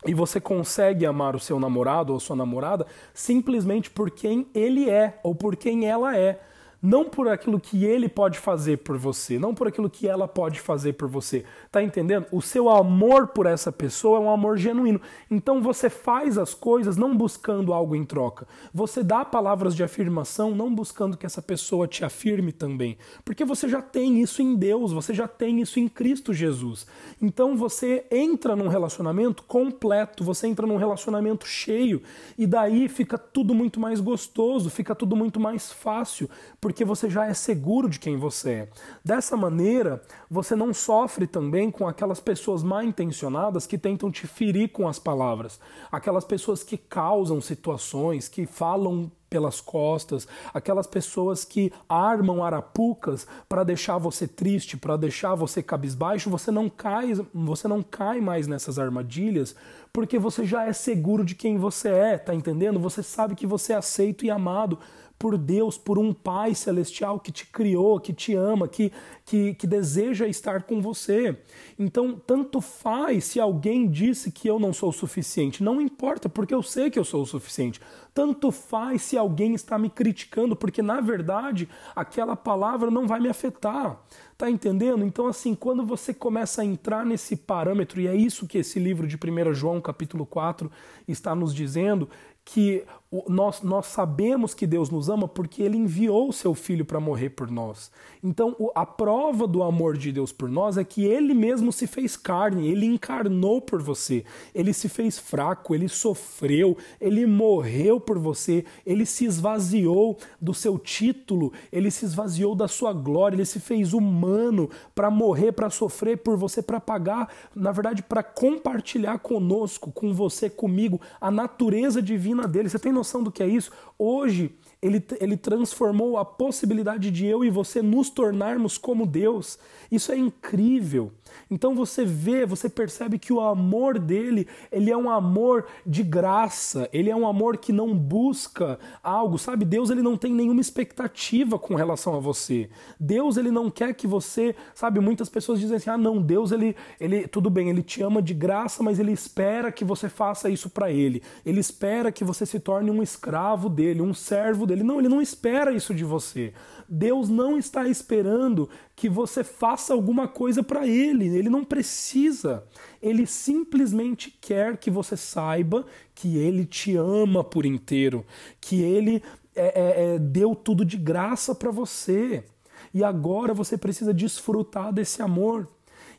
e 0.07 0.13
você 0.13 0.39
consegue 0.39 1.05
amar 1.05 1.35
o 1.35 1.39
seu 1.39 1.59
namorado 1.59 2.13
ou 2.13 2.19
sua 2.19 2.35
namorada 2.35 2.85
simplesmente 3.13 3.89
por 3.89 4.11
quem 4.11 4.47
ele 4.53 4.89
é 4.89 5.19
ou 5.23 5.33
por 5.35 5.55
quem 5.55 5.85
ela 5.85 6.17
é 6.17 6.39
não 6.85 7.03
por 7.03 7.27
aquilo 7.27 7.59
que 7.59 7.83
ele 7.83 8.07
pode 8.07 8.37
fazer 8.37 8.77
por 8.77 8.97
você, 8.97 9.39
não 9.39 9.55
por 9.55 9.67
aquilo 9.67 9.89
que 9.89 10.07
ela 10.07 10.27
pode 10.27 10.59
fazer 10.59 10.93
por 10.93 11.07
você. 11.07 11.43
Tá 11.71 11.81
entendendo? 11.81 12.27
O 12.31 12.41
seu 12.41 12.69
amor 12.69 13.27
por 13.29 13.47
essa 13.47 13.71
pessoa 13.71 14.17
é 14.17 14.21
um 14.21 14.29
amor 14.29 14.57
genuíno. 14.57 15.01
Então 15.29 15.61
você 15.61 15.89
faz 15.89 16.37
as 16.37 16.53
coisas 16.53 16.95
não 16.95 17.17
buscando 17.17 17.73
algo 17.73 17.95
em 17.95 18.05
troca. 18.05 18.47
Você 18.73 19.03
dá 19.03 19.25
palavras 19.25 19.75
de 19.75 19.83
afirmação 19.83 20.53
não 20.53 20.73
buscando 20.73 21.17
que 21.17 21.25
essa 21.25 21.41
pessoa 21.41 21.87
te 21.87 22.05
afirme 22.05 22.51
também, 22.51 22.97
porque 23.23 23.43
você 23.43 23.67
já 23.67 23.81
tem 23.81 24.21
isso 24.21 24.41
em 24.41 24.55
Deus, 24.55 24.91
você 24.91 25.13
já 25.13 25.27
tem 25.27 25.61
isso 25.61 25.79
em 25.79 25.87
Cristo 25.87 26.33
Jesus. 26.33 26.85
Então 27.21 27.57
você 27.57 28.05
entra 28.11 28.55
num 28.55 28.67
relacionamento 28.67 29.41
completo, 29.43 30.23
você 30.23 30.47
entra 30.47 30.67
num 30.67 30.77
relacionamento 30.77 31.47
cheio 31.47 32.01
e 32.37 32.45
daí 32.45 32.87
fica 32.87 33.17
tudo 33.17 33.55
muito 33.55 33.79
mais 33.79 33.99
gostoso, 33.99 34.69
fica 34.69 34.93
tudo 34.93 35.15
muito 35.15 35.39
mais 35.39 35.71
fácil, 35.71 36.29
porque 36.61 36.74
porque 36.75 36.83
você 36.83 37.09
já 37.09 37.25
é 37.25 37.33
seguro 37.33 37.87
de 37.87 37.97
quem 37.97 38.17
você 38.17 38.49
é. 38.49 38.69
Dessa 39.01 39.37
maneira, 39.37 40.01
você 40.29 40.57
não 40.57 40.73
sofre 40.73 41.25
também 41.25 41.71
com 41.71 41.87
aquelas 41.87 42.19
pessoas 42.19 42.63
mal 42.63 42.83
intencionadas 42.83 43.65
que 43.65 43.77
tentam 43.77 44.11
te 44.11 44.27
ferir 44.27 44.67
com 44.73 44.85
as 44.85 44.99
palavras, 44.99 45.57
aquelas 45.89 46.25
pessoas 46.25 46.63
que 46.63 46.77
causam 46.77 47.39
situações, 47.39 48.27
que 48.27 48.45
falam 48.45 49.09
pelas 49.29 49.61
costas, 49.61 50.27
aquelas 50.53 50.85
pessoas 50.85 51.45
que 51.45 51.71
armam 51.87 52.43
arapucas 52.43 53.25
para 53.47 53.63
deixar 53.63 53.97
você 53.97 54.27
triste, 54.27 54.75
para 54.75 54.97
deixar 54.97 55.33
você 55.33 55.63
cabisbaixo, 55.63 56.29
você 56.29 56.51
não 56.51 56.69
cai, 56.69 57.13
você 57.33 57.69
não 57.69 57.81
cai 57.81 58.19
mais 58.19 58.47
nessas 58.47 58.77
armadilhas, 58.77 59.55
porque 59.93 60.19
você 60.19 60.45
já 60.45 60.65
é 60.65 60.73
seguro 60.73 61.23
de 61.23 61.35
quem 61.35 61.57
você 61.57 61.87
é, 61.87 62.17
tá 62.17 62.35
entendendo? 62.35 62.79
Você 62.81 63.01
sabe 63.01 63.33
que 63.33 63.47
você 63.47 63.71
é 63.71 63.77
aceito 63.77 64.25
e 64.25 64.29
amado 64.29 64.77
por 65.17 65.37
Deus, 65.37 65.77
por 65.77 65.97
um 65.97 66.13
Pai 66.13 66.53
celestial 66.53 67.19
que 67.19 67.31
te 67.31 67.45
criou, 67.47 67.99
que 67.99 68.13
te 68.13 68.35
ama, 68.35 68.67
que, 68.67 68.91
que, 69.25 69.53
que 69.53 69.65
deseja 69.65 70.27
estar 70.27 70.63
com 70.63 70.81
você. 70.81 71.37
Então, 71.79 72.21
tanto 72.25 72.61
faz 72.61 73.25
se 73.25 73.39
alguém 73.39 73.87
disse 73.87 74.31
que 74.31 74.47
eu 74.47 74.59
não 74.59 74.73
sou 74.73 74.89
o 74.89 74.93
suficiente, 74.93 75.63
não 75.63 75.81
importa, 75.81 76.27
porque 76.27 76.53
eu 76.53 76.61
sei 76.61 76.89
que 76.89 76.99
eu 76.99 77.05
sou 77.05 77.23
o 77.23 77.25
suficiente. 77.25 77.79
Tanto 78.13 78.51
faz 78.51 79.01
se 79.01 79.17
alguém 79.17 79.53
está 79.53 79.77
me 79.77 79.89
criticando, 79.89 80.55
porque 80.55 80.81
na 80.81 81.01
verdade 81.01 81.67
aquela 81.93 82.35
palavra 82.35 82.89
não 82.89 83.07
vai 83.07 83.19
me 83.19 83.29
afetar. 83.29 83.99
Tá 84.37 84.49
entendendo? 84.49 85.03
Então, 85.05 85.27
assim, 85.27 85.55
quando 85.55 85.85
você 85.85 86.13
começa 86.13 86.61
a 86.61 86.65
entrar 86.65 87.05
nesse 87.05 87.37
parâmetro, 87.37 88.01
e 88.01 88.07
é 88.07 88.15
isso 88.15 88.45
que 88.47 88.57
esse 88.57 88.79
livro 88.79 89.07
de 89.07 89.15
1 89.15 89.53
João, 89.53 89.79
capítulo 89.79 90.25
4, 90.25 90.69
está 91.07 91.33
nos 91.33 91.53
dizendo, 91.53 92.09
que 92.45 92.83
nós, 93.27 93.61
nós 93.61 93.85
sabemos 93.85 94.53
que 94.53 94.65
Deus 94.65 94.89
nos 94.89 95.09
ama 95.09 95.27
porque 95.27 95.61
Ele 95.61 95.77
enviou 95.77 96.29
o 96.29 96.33
seu 96.33 96.53
Filho 96.53 96.83
para 96.83 96.99
morrer 96.99 97.29
por 97.29 97.49
nós. 97.49 97.91
Então, 98.23 98.55
a 98.73 98.85
prova 98.85 99.47
do 99.47 99.61
amor 99.61 99.95
de 99.97 100.11
Deus 100.11 100.31
por 100.31 100.49
nós 100.49 100.77
é 100.77 100.83
que 100.83 101.05
Ele 101.05 101.33
mesmo 101.33 101.71
se 101.71 101.85
fez 101.85 102.17
carne, 102.17 102.67
Ele 102.67 102.85
encarnou 102.85 103.61
por 103.61 103.81
você, 103.81 104.25
Ele 104.53 104.73
se 104.73 104.89
fez 104.89 105.19
fraco, 105.19 105.75
Ele 105.75 105.87
sofreu, 105.87 106.75
Ele 106.99 107.25
morreu 107.25 107.99
por 107.99 108.17
você, 108.17 108.65
Ele 108.85 109.05
se 109.05 109.25
esvaziou 109.25 110.17
do 110.41 110.53
seu 110.53 110.79
título, 110.79 111.53
Ele 111.71 111.91
se 111.91 112.05
esvaziou 112.05 112.55
da 112.55 112.67
sua 112.67 112.91
glória, 112.91 113.35
Ele 113.35 113.45
se 113.45 113.59
fez 113.59 113.93
humano 113.93 114.69
para 114.95 115.11
morrer, 115.11 115.51
para 115.51 115.69
sofrer 115.69 116.17
por 116.17 116.35
você, 116.35 116.61
para 116.61 116.79
pagar, 116.79 117.29
na 117.55 117.71
verdade, 117.71 118.01
para 118.01 118.23
compartilhar 118.23 119.19
conosco, 119.19 119.91
com 119.91 120.13
você, 120.13 120.49
comigo, 120.49 120.99
a 121.21 121.29
natureza 121.29 122.01
divina 122.01 122.47
dele. 122.47 122.69
Você 122.69 122.79
tem 122.79 122.91
noção 122.91 123.04
do 123.23 123.31
que 123.31 123.43
é 123.43 123.47
isso? 123.47 123.71
Hoje, 123.97 124.55
ele, 124.81 125.03
ele 125.19 125.37
transformou 125.37 126.17
a 126.17 126.25
possibilidade 126.25 127.09
de 127.09 127.25
eu 127.25 127.43
e 127.43 127.49
você 127.49 127.81
nos 127.81 128.09
tornarmos 128.09 128.77
como 128.77 129.05
Deus. 129.05 129.57
Isso 129.91 130.11
é 130.11 130.17
incrível. 130.17 131.11
Então 131.49 131.75
você 131.75 132.05
vê, 132.05 132.45
você 132.45 132.69
percebe 132.69 133.19
que 133.19 133.31
o 133.31 133.39
amor 133.39 133.99
dele, 133.99 134.47
ele 134.71 134.91
é 134.91 134.97
um 134.97 135.09
amor 135.09 135.65
de 135.85 136.03
graça, 136.03 136.89
ele 136.91 137.09
é 137.09 137.15
um 137.15 137.27
amor 137.27 137.57
que 137.57 137.71
não 137.71 137.95
busca 137.95 138.79
algo, 139.03 139.37
sabe? 139.37 139.65
Deus 139.65 139.89
ele 139.89 140.01
não 140.01 140.17
tem 140.17 140.33
nenhuma 140.33 140.61
expectativa 140.61 141.57
com 141.59 141.75
relação 141.75 142.15
a 142.15 142.19
você. 142.19 142.69
Deus 142.99 143.37
ele 143.37 143.51
não 143.51 143.69
quer 143.69 143.93
que 143.93 144.07
você, 144.07 144.55
sabe? 144.73 144.99
Muitas 144.99 145.29
pessoas 145.29 145.59
dizem 145.59 145.77
assim: 145.77 145.89
"Ah, 145.89 145.97
não, 145.97 146.21
Deus 146.21 146.51
ele 146.51 146.75
ele 146.99 147.27
tudo 147.27 147.49
bem, 147.49 147.69
ele 147.69 147.83
te 147.83 148.01
ama 148.01 148.21
de 148.21 148.33
graça, 148.33 148.81
mas 148.83 148.99
ele 148.99 149.11
espera 149.11 149.71
que 149.71 149.85
você 149.85 150.09
faça 150.09 150.49
isso 150.49 150.69
para 150.69 150.91
ele. 150.91 151.21
Ele 151.45 151.59
espera 151.59 152.11
que 152.11 152.23
você 152.23 152.45
se 152.45 152.59
torne 152.59 152.91
um 152.91 153.01
escravo 153.01 153.69
dele, 153.69 154.01
um 154.01 154.13
servo 154.13 154.65
dele. 154.65 154.83
Não, 154.83 154.99
ele 154.99 155.09
não 155.09 155.21
espera 155.21 155.71
isso 155.71 155.93
de 155.93 156.03
você. 156.03 156.53
Deus 156.87 157.29
não 157.29 157.57
está 157.57 157.87
esperando 157.87 158.69
que 158.95 159.09
você 159.09 159.43
faça 159.43 159.93
alguma 159.93 160.27
coisa 160.27 160.63
para 160.63 160.87
Ele. 160.87 161.27
Ele 161.27 161.49
não 161.49 161.63
precisa. 161.63 162.63
Ele 163.01 163.25
simplesmente 163.25 164.35
quer 164.39 164.77
que 164.77 164.89
você 164.89 165.17
saiba 165.17 165.85
que 166.13 166.37
Ele 166.37 166.65
te 166.65 166.95
ama 166.95 167.43
por 167.43 167.65
inteiro, 167.65 168.25
que 168.61 168.81
Ele 168.81 169.21
é, 169.53 169.65
é, 169.65 170.15
é, 170.15 170.19
deu 170.19 170.55
tudo 170.55 170.85
de 170.85 170.97
graça 170.97 171.53
para 171.53 171.71
você. 171.71 172.45
E 172.93 173.03
agora 173.03 173.53
você 173.53 173.77
precisa 173.77 174.13
desfrutar 174.13 174.93
desse 174.93 175.21
amor. 175.21 175.67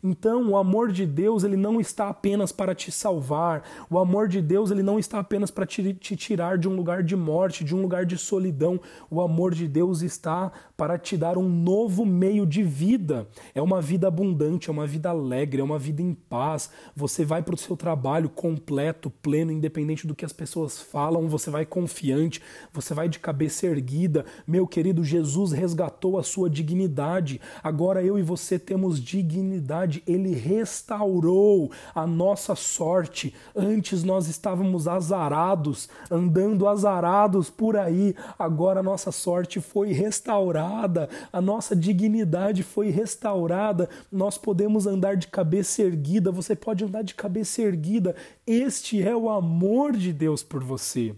Então, 0.08 0.50
o 0.50 0.56
amor 0.56 0.92
de 0.92 1.04
Deus, 1.04 1.42
ele 1.42 1.56
não 1.56 1.80
está 1.80 2.08
apenas 2.08 2.52
para 2.52 2.76
te 2.76 2.92
salvar. 2.92 3.64
O 3.90 3.98
amor 3.98 4.28
de 4.28 4.40
Deus, 4.40 4.70
ele 4.70 4.82
não 4.82 5.00
está 5.00 5.18
apenas 5.18 5.50
para 5.50 5.66
te, 5.66 5.94
te 5.94 6.14
tirar 6.14 6.58
de 6.58 6.68
um 6.68 6.76
lugar 6.76 7.02
de 7.02 7.16
morte, 7.16 7.64
de 7.64 7.74
um 7.74 7.82
lugar 7.82 8.06
de 8.06 8.16
solidão. 8.16 8.80
O 9.10 9.20
amor 9.20 9.52
de 9.52 9.66
Deus 9.66 10.02
está 10.02 10.52
para 10.76 10.96
te 10.96 11.16
dar 11.16 11.36
um 11.36 11.48
novo 11.48 12.06
meio 12.06 12.46
de 12.46 12.62
vida. 12.62 13.26
É 13.52 13.60
uma 13.60 13.82
vida 13.82 14.06
abundante, 14.06 14.70
é 14.70 14.72
uma 14.72 14.86
vida 14.86 15.10
alegre, 15.10 15.60
é 15.60 15.64
uma 15.64 15.78
vida 15.78 16.00
em 16.00 16.14
paz. 16.14 16.70
Você 16.94 17.24
vai 17.24 17.42
para 17.42 17.56
o 17.56 17.58
seu 17.58 17.76
trabalho 17.76 18.28
completo, 18.28 19.10
pleno, 19.10 19.50
independente 19.50 20.06
do 20.06 20.14
que 20.14 20.24
as 20.24 20.32
pessoas 20.32 20.78
falam, 20.80 21.28
você 21.28 21.50
vai 21.50 21.66
confiante, 21.66 22.40
você 22.72 22.94
vai 22.94 23.08
de 23.08 23.18
cabeça 23.18 23.66
erguida. 23.66 24.24
Meu 24.46 24.68
querido, 24.68 25.02
Jesus 25.02 25.50
resgatou 25.50 26.16
a 26.16 26.22
sua 26.22 26.48
dignidade. 26.48 27.40
Agora 27.60 28.04
eu 28.04 28.16
e 28.16 28.22
você 28.22 28.56
temos 28.56 29.02
dignidade. 29.02 29.95
Ele 30.06 30.34
restaurou 30.34 31.70
a 31.94 32.06
nossa 32.06 32.54
sorte. 32.54 33.34
Antes 33.54 34.02
nós 34.02 34.28
estávamos 34.28 34.88
azarados, 34.88 35.88
andando 36.10 36.66
azarados 36.66 37.50
por 37.50 37.76
aí. 37.76 38.14
Agora 38.38 38.80
a 38.80 38.82
nossa 38.82 39.12
sorte 39.12 39.60
foi 39.60 39.92
restaurada, 39.92 41.08
a 41.32 41.40
nossa 41.40 41.76
dignidade 41.76 42.62
foi 42.62 42.90
restaurada. 42.90 43.88
Nós 44.10 44.36
podemos 44.38 44.86
andar 44.86 45.16
de 45.16 45.28
cabeça 45.28 45.82
erguida. 45.82 46.32
Você 46.32 46.54
pode 46.54 46.84
andar 46.84 47.02
de 47.02 47.14
cabeça 47.14 47.62
erguida. 47.62 48.14
Este 48.46 49.02
é 49.02 49.14
o 49.14 49.28
amor 49.28 49.92
de 49.92 50.12
Deus 50.12 50.42
por 50.42 50.62
você. 50.62 51.14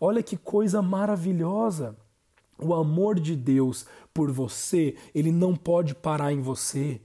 Olha 0.00 0.22
que 0.22 0.36
coisa 0.36 0.82
maravilhosa. 0.82 1.96
O 2.58 2.74
amor 2.74 3.18
de 3.18 3.34
Deus 3.34 3.86
por 4.14 4.30
você, 4.30 4.94
ele 5.14 5.32
não 5.32 5.56
pode 5.56 5.94
parar 5.94 6.32
em 6.32 6.40
você. 6.40 7.00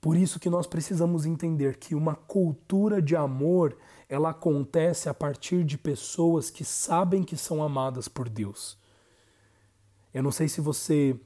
Por 0.00 0.16
isso 0.16 0.40
que 0.40 0.48
nós 0.48 0.66
precisamos 0.66 1.26
entender 1.26 1.76
que 1.76 1.94
uma 1.94 2.14
cultura 2.14 3.02
de 3.02 3.14
amor, 3.14 3.76
ela 4.08 4.30
acontece 4.30 5.08
a 5.08 5.14
partir 5.14 5.62
de 5.62 5.76
pessoas 5.76 6.48
que 6.48 6.64
sabem 6.64 7.22
que 7.22 7.36
são 7.36 7.62
amadas 7.62 8.08
por 8.08 8.28
Deus. 8.28 8.78
Eu 10.12 10.22
não 10.22 10.32
sei 10.32 10.48
se 10.48 10.60
você 10.60 11.18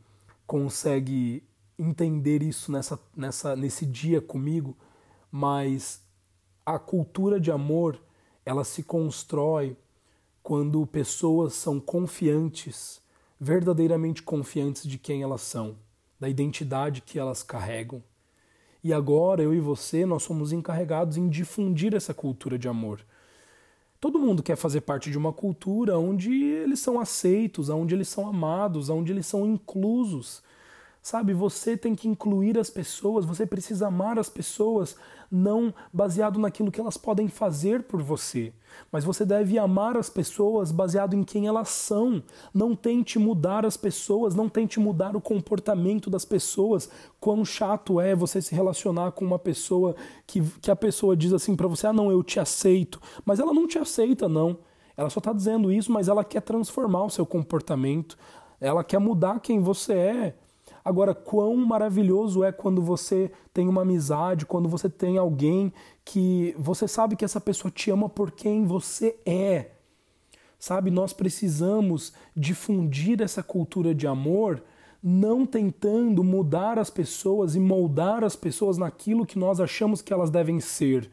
consegue 0.47 1.43
entender 1.79 2.43
isso 2.43 2.73
nessa, 2.73 2.99
nessa, 3.17 3.55
nesse 3.55 3.87
dia 3.87 4.21
comigo, 4.21 4.77
mas 5.31 6.03
a 6.67 6.79
cultura 6.79 7.39
de 7.39 7.51
amor, 7.51 8.01
ela 8.45 8.65
se 8.65 8.83
constrói 8.83 9.77
quando 10.43 10.87
pessoas 10.87 11.55
são 11.55 11.81
confiantes 11.81 13.03
verdadeiramente 13.39 14.23
confiantes 14.23 14.83
de 14.85 14.99
quem 14.99 15.23
elas 15.23 15.43
são, 15.43 15.77
da 16.19 16.29
identidade 16.29 17.01
que 17.03 17.19
elas 17.19 17.43
carregam. 17.43 18.03
E 18.85 18.93
agora 18.93 19.43
eu 19.43 19.55
e 19.55 19.61
você, 19.61 20.05
nós 20.05 20.23
somos 20.23 20.53
encarregados 20.53 21.17
em 21.17 21.27
difundir 21.27 21.95
essa 21.95 22.13
cultura 22.13 22.59
de 22.59 22.69
amor. 22.69 23.01
Todo 23.99 24.19
mundo 24.19 24.43
quer 24.43 24.57
fazer 24.57 24.83
parte 24.83 25.11
de 25.11 25.17
uma 25.17 25.33
cultura 25.33 25.99
onde 25.99 26.31
eles 26.31 26.81
são 26.81 27.01
aceitos, 27.01 27.71
onde 27.71 27.95
eles 27.95 28.09
são 28.09 28.29
amados, 28.29 28.91
onde 28.91 29.11
eles 29.11 29.27
são 29.27 29.47
inclusos. 29.47 30.43
Sabe, 31.05 31.35
você 31.35 31.77
tem 31.77 31.95
que 31.95 32.09
incluir 32.09 32.59
as 32.59 32.71
pessoas, 32.71 33.27
você 33.27 33.45
precisa 33.45 33.89
amar 33.89 34.19
as 34.19 34.31
pessoas, 34.31 34.97
não 35.31 35.75
baseado 35.93 36.39
naquilo 36.39 36.73
que 36.73 36.81
elas 36.81 36.97
podem 36.97 37.29
fazer 37.29 37.83
por 37.83 38.03
você, 38.03 38.55
mas 38.91 39.05
você 39.05 39.23
deve 39.23 39.59
amar 39.59 39.99
as 39.99 40.09
pessoas 40.09 40.73
baseado 40.73 41.13
em 41.13 41.23
quem 41.23 41.47
elas 41.47 41.69
são. 41.69 42.23
Não 42.55 42.75
tente 42.75 43.19
mudar 43.19 43.67
as 43.67 43.77
pessoas, 43.77 44.35
não 44.35 44.49
tente 44.49 44.81
mudar 44.81 45.15
o 45.15 45.21
comportamento 45.21 46.09
das 46.09 46.25
pessoas. 46.25 46.89
Quão 47.21 47.45
chato 47.45 48.01
é 48.01 48.15
você 48.15 48.41
se 48.41 48.55
relacionar 48.55 49.13
com 49.13 49.27
uma 49.27 49.39
pessoa 49.39 49.95
que, 50.27 50.41
que 50.63 50.71
a 50.71 50.77
pessoa 50.77 51.15
diz 51.15 51.35
assim 51.35 51.55
para 51.55 51.69
você: 51.69 51.87
ah, 51.87 51.93
não, 51.93 52.11
eu 52.11 52.23
te 52.23 52.41
aceito, 52.41 52.99
mas 53.27 53.39
ela 53.39 53.53
não 53.53 53.69
te 53.69 53.79
aceita, 53.79 54.27
não. 54.27 54.57
Ela 54.97 55.11
só 55.11 55.19
está 55.19 55.35
dizendo 55.35 55.71
isso, 55.71 55.93
mas 55.93 56.09
ela 56.09 56.25
quer 56.25 56.41
transformar 56.41 57.05
o 57.05 57.11
seu 57.11 57.27
comportamento, 57.27 58.17
ela 58.59 58.83
quer 58.83 58.99
mudar 58.99 59.41
quem 59.41 59.61
você 59.61 59.93
é. 59.93 60.35
Agora, 60.85 61.15
quão 61.15 61.57
maravilhoso 61.57 62.45
é 62.45 62.53
quando 62.53 62.83
você 62.83 63.33
tem 63.55 63.67
uma 63.69 63.83
amizade, 63.83 64.45
quando 64.45 64.69
você 64.69 64.91
tem 64.91 65.17
alguém 65.17 65.73
que 66.05 66.55
você 66.59 66.87
sabe 66.87 67.17
que 67.17 67.25
essa 67.25 67.41
pessoa 67.41 67.71
te 67.71 67.91
ama 67.91 68.07
por 68.07 68.31
quem 68.31 68.67
você 68.67 69.17
é. 69.25 69.71
Sabe, 70.59 70.91
nós 70.91 71.13
precisamos 71.13 72.13
difundir 72.37 73.23
essa 73.23 73.43
cultura 73.43 73.95
de 73.95 74.07
amor, 74.07 74.63
não 75.03 75.47
tentando 75.47 76.23
mudar 76.23 76.79
as 76.79 76.91
pessoas 76.91 77.55
e 77.55 77.61
moldar 77.61 78.23
as 78.23 78.37
pessoas 78.37 78.77
naquilo 78.77 79.27
que 79.27 79.39
nós 79.39 79.61
achamos 79.61 80.03
que 80.03 80.13
elas 80.13 80.31
devem 80.31 80.61
ser. 80.61 81.11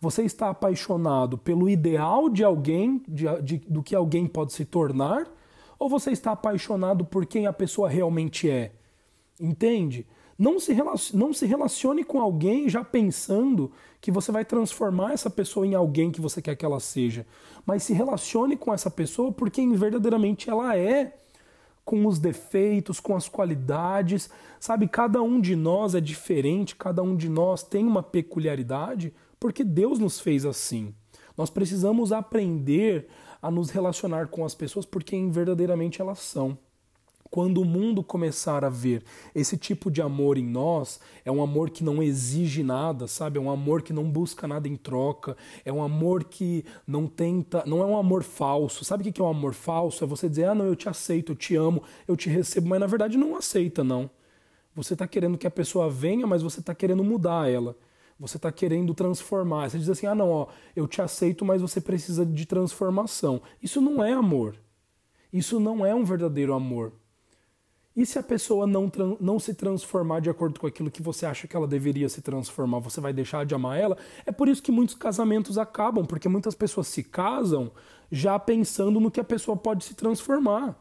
Você 0.00 0.22
está 0.22 0.50
apaixonado 0.50 1.36
pelo 1.36 1.68
ideal 1.68 2.28
de 2.28 2.44
alguém, 2.44 3.02
de, 3.08 3.24
de, 3.42 3.56
do 3.68 3.82
que 3.82 3.96
alguém 3.96 4.28
pode 4.28 4.52
se 4.52 4.64
tornar, 4.64 5.26
ou 5.76 5.88
você 5.88 6.12
está 6.12 6.32
apaixonado 6.32 7.04
por 7.04 7.26
quem 7.26 7.46
a 7.46 7.52
pessoa 7.52 7.88
realmente 7.88 8.48
é? 8.48 8.72
Entende? 9.40 10.06
Não 10.38 10.60
se, 10.60 10.72
não 11.14 11.32
se 11.32 11.46
relacione 11.46 12.04
com 12.04 12.20
alguém 12.20 12.68
já 12.68 12.84
pensando 12.84 13.72
que 14.00 14.10
você 14.10 14.30
vai 14.30 14.44
transformar 14.44 15.12
essa 15.12 15.28
pessoa 15.28 15.66
em 15.66 15.74
alguém 15.74 16.12
que 16.12 16.20
você 16.20 16.40
quer 16.40 16.54
que 16.54 16.64
ela 16.64 16.78
seja. 16.78 17.26
Mas 17.66 17.82
se 17.82 17.92
relacione 17.92 18.56
com 18.56 18.72
essa 18.72 18.88
pessoa 18.88 19.32
por 19.32 19.50
quem 19.50 19.72
verdadeiramente 19.72 20.48
ela 20.48 20.76
é, 20.76 21.16
com 21.84 22.06
os 22.06 22.20
defeitos, 22.20 23.00
com 23.00 23.16
as 23.16 23.28
qualidades. 23.28 24.30
Sabe, 24.60 24.86
cada 24.86 25.20
um 25.22 25.40
de 25.40 25.56
nós 25.56 25.96
é 25.96 26.00
diferente, 26.00 26.76
cada 26.76 27.02
um 27.02 27.16
de 27.16 27.28
nós 27.28 27.64
tem 27.64 27.84
uma 27.84 28.02
peculiaridade, 28.02 29.12
porque 29.40 29.64
Deus 29.64 29.98
nos 29.98 30.20
fez 30.20 30.46
assim. 30.46 30.94
Nós 31.36 31.50
precisamos 31.50 32.12
aprender 32.12 33.08
a 33.42 33.50
nos 33.50 33.70
relacionar 33.70 34.28
com 34.28 34.44
as 34.44 34.54
pessoas 34.54 34.86
por 34.86 35.02
quem 35.02 35.30
verdadeiramente 35.30 36.00
elas 36.00 36.18
são. 36.20 36.58
Quando 37.30 37.60
o 37.60 37.64
mundo 37.64 38.02
começar 38.02 38.64
a 38.64 38.70
ver 38.70 39.02
esse 39.34 39.56
tipo 39.56 39.90
de 39.90 40.00
amor 40.00 40.38
em 40.38 40.46
nós, 40.46 40.98
é 41.24 41.30
um 41.30 41.42
amor 41.42 41.70
que 41.70 41.84
não 41.84 42.02
exige 42.02 42.62
nada, 42.62 43.06
sabe? 43.06 43.38
É 43.38 43.40
um 43.40 43.50
amor 43.50 43.82
que 43.82 43.92
não 43.92 44.10
busca 44.10 44.48
nada 44.48 44.66
em 44.66 44.76
troca, 44.76 45.36
é 45.64 45.72
um 45.72 45.82
amor 45.82 46.24
que 46.24 46.64
não 46.86 47.06
tenta, 47.06 47.62
não 47.66 47.82
é 47.82 47.84
um 47.84 47.98
amor 47.98 48.22
falso. 48.22 48.84
Sabe 48.84 49.08
o 49.08 49.12
que 49.12 49.20
é 49.20 49.24
um 49.24 49.28
amor 49.28 49.52
falso? 49.52 50.02
É 50.02 50.06
você 50.06 50.28
dizer, 50.28 50.44
ah, 50.44 50.54
não, 50.54 50.64
eu 50.64 50.74
te 50.74 50.88
aceito, 50.88 51.32
eu 51.32 51.36
te 51.36 51.54
amo, 51.54 51.82
eu 52.06 52.16
te 52.16 52.30
recebo, 52.30 52.68
mas 52.68 52.80
na 52.80 52.86
verdade 52.86 53.18
não 53.18 53.36
aceita, 53.36 53.84
não. 53.84 54.10
Você 54.74 54.94
está 54.94 55.06
querendo 55.06 55.36
que 55.36 55.46
a 55.46 55.50
pessoa 55.50 55.90
venha, 55.90 56.26
mas 56.26 56.40
você 56.40 56.60
está 56.60 56.74
querendo 56.74 57.04
mudar 57.04 57.50
ela. 57.50 57.76
Você 58.18 58.36
está 58.36 58.50
querendo 58.50 58.94
transformar. 58.94 59.68
Você 59.68 59.78
diz 59.78 59.88
assim, 59.88 60.06
ah, 60.06 60.14
não, 60.14 60.30
ó, 60.30 60.46
eu 60.74 60.88
te 60.88 61.02
aceito, 61.02 61.44
mas 61.44 61.60
você 61.60 61.80
precisa 61.80 62.24
de 62.24 62.46
transformação. 62.46 63.42
Isso 63.62 63.80
não 63.80 64.02
é 64.02 64.12
amor. 64.12 64.56
Isso 65.32 65.60
não 65.60 65.84
é 65.84 65.94
um 65.94 66.04
verdadeiro 66.04 66.54
amor. 66.54 66.92
E 67.98 68.06
se 68.06 68.16
a 68.16 68.22
pessoa 68.22 68.64
não, 68.64 68.88
não 69.20 69.40
se 69.40 69.52
transformar 69.52 70.20
de 70.20 70.30
acordo 70.30 70.60
com 70.60 70.68
aquilo 70.68 70.88
que 70.88 71.02
você 71.02 71.26
acha 71.26 71.48
que 71.48 71.56
ela 71.56 71.66
deveria 71.66 72.08
se 72.08 72.22
transformar, 72.22 72.78
você 72.78 73.00
vai 73.00 73.12
deixar 73.12 73.44
de 73.44 73.56
amar 73.56 73.76
ela? 73.76 73.98
É 74.24 74.30
por 74.30 74.48
isso 74.48 74.62
que 74.62 74.70
muitos 74.70 74.94
casamentos 74.94 75.58
acabam, 75.58 76.06
porque 76.06 76.28
muitas 76.28 76.54
pessoas 76.54 76.86
se 76.86 77.02
casam 77.02 77.72
já 78.08 78.38
pensando 78.38 79.00
no 79.00 79.10
que 79.10 79.18
a 79.18 79.24
pessoa 79.24 79.56
pode 79.56 79.84
se 79.84 79.96
transformar. 79.96 80.80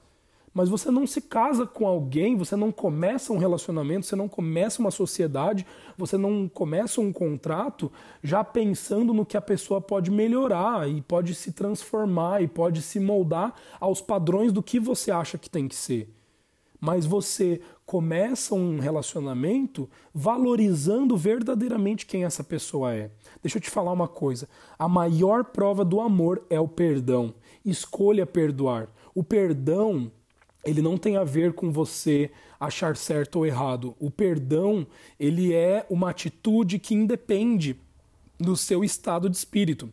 Mas 0.53 0.69
você 0.69 0.91
não 0.91 1.07
se 1.07 1.19
casa 1.19 1.65
com 1.65 1.87
alguém, 1.87 2.37
você 2.37 2.55
não 2.55 2.71
começa 2.71 3.33
um 3.33 3.39
relacionamento, 3.39 4.05
você 4.05 4.15
não 4.15 4.27
começa 4.27 4.79
uma 4.79 4.91
sociedade, 4.91 5.65
você 5.97 6.19
não 6.19 6.47
começa 6.47 7.01
um 7.01 7.11
contrato 7.11 7.91
já 8.21 8.43
pensando 8.43 9.11
no 9.11 9.25
que 9.25 9.35
a 9.35 9.41
pessoa 9.41 9.81
pode 9.81 10.11
melhorar 10.11 10.87
e 10.87 11.01
pode 11.01 11.33
se 11.33 11.51
transformar 11.51 12.43
e 12.43 12.47
pode 12.47 12.83
se 12.83 12.99
moldar 12.99 13.55
aos 13.79 14.01
padrões 14.01 14.53
do 14.53 14.61
que 14.61 14.79
você 14.79 15.09
acha 15.09 15.35
que 15.35 15.49
tem 15.49 15.67
que 15.67 15.75
ser 15.75 16.15
mas 16.79 17.05
você 17.05 17.61
começa 17.85 18.53
um 18.53 18.79
relacionamento 18.79 19.89
valorizando 20.13 21.15
verdadeiramente 21.15 22.05
quem 22.05 22.23
essa 22.23 22.43
pessoa 22.43 22.93
é. 22.93 23.09
Deixa 23.41 23.57
eu 23.57 23.61
te 23.61 23.69
falar 23.69 23.91
uma 23.91 24.07
coisa: 24.07 24.47
a 24.77 24.87
maior 24.87 25.45
prova 25.45 25.83
do 25.83 25.99
amor 25.99 26.45
é 26.49 26.59
o 26.59 26.67
perdão. 26.67 27.33
Escolha 27.65 28.25
perdoar. 28.25 28.89
O 29.15 29.23
perdão, 29.23 30.11
ele 30.63 30.81
não 30.81 30.97
tem 30.97 31.17
a 31.17 31.23
ver 31.23 31.53
com 31.53 31.71
você 31.71 32.29
achar 32.59 32.95
certo 32.95 33.37
ou 33.37 33.45
errado. 33.45 33.95
O 33.99 34.11
perdão, 34.11 34.85
ele 35.19 35.53
é 35.53 35.85
uma 35.89 36.09
atitude 36.09 36.79
que 36.79 36.93
independe 36.93 37.79
do 38.39 38.55
seu 38.55 38.83
estado 38.83 39.29
de 39.29 39.37
espírito. 39.37 39.91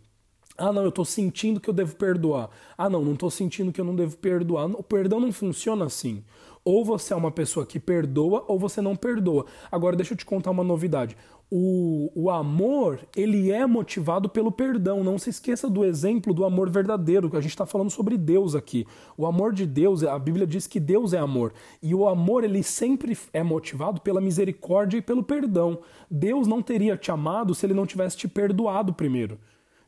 Ah, 0.56 0.72
não, 0.72 0.82
eu 0.82 0.90
estou 0.90 1.04
sentindo 1.04 1.60
que 1.60 1.68
eu 1.68 1.74
devo 1.74 1.96
perdoar. 1.96 2.48
Ah, 2.78 2.88
não, 2.88 3.04
não 3.04 3.14
estou 3.14 3.30
sentindo 3.30 3.72
que 3.72 3.80
eu 3.80 3.84
não 3.84 3.96
devo 3.96 4.16
perdoar. 4.16 4.66
O 4.66 4.82
perdão 4.82 5.18
não 5.18 5.32
funciona 5.32 5.84
assim. 5.84 6.22
Ou 6.64 6.84
você 6.84 7.12
é 7.12 7.16
uma 7.16 7.30
pessoa 7.30 7.66
que 7.66 7.78
perdoa 7.78 8.44
ou 8.48 8.58
você 8.58 8.80
não 8.80 8.96
perdoa. 8.96 9.44
Agora 9.70 9.96
deixa 9.96 10.14
eu 10.14 10.16
te 10.16 10.24
contar 10.24 10.50
uma 10.50 10.64
novidade. 10.64 11.14
O, 11.50 12.10
o 12.14 12.30
amor, 12.30 13.00
ele 13.14 13.52
é 13.52 13.66
motivado 13.66 14.30
pelo 14.30 14.50
perdão. 14.50 15.04
Não 15.04 15.18
se 15.18 15.28
esqueça 15.28 15.68
do 15.68 15.84
exemplo 15.84 16.32
do 16.32 16.44
amor 16.44 16.70
verdadeiro, 16.70 17.28
que 17.28 17.36
a 17.36 17.40
gente 17.40 17.50
está 17.50 17.66
falando 17.66 17.90
sobre 17.90 18.16
Deus 18.16 18.54
aqui. 18.54 18.86
O 19.16 19.26
amor 19.26 19.52
de 19.52 19.66
Deus, 19.66 20.02
a 20.02 20.18
Bíblia 20.18 20.46
diz 20.46 20.66
que 20.66 20.80
Deus 20.80 21.12
é 21.12 21.18
amor. 21.18 21.52
E 21.82 21.94
o 21.94 22.08
amor, 22.08 22.44
ele 22.44 22.62
sempre 22.62 23.16
é 23.32 23.42
motivado 23.42 24.00
pela 24.00 24.20
misericórdia 24.20 24.96
e 24.96 25.02
pelo 25.02 25.22
perdão. 25.22 25.78
Deus 26.10 26.46
não 26.46 26.62
teria 26.62 26.96
te 26.96 27.10
amado 27.10 27.54
se 27.54 27.66
ele 27.66 27.74
não 27.74 27.86
tivesse 27.86 28.16
te 28.16 28.26
perdoado 28.26 28.94
primeiro. 28.94 29.38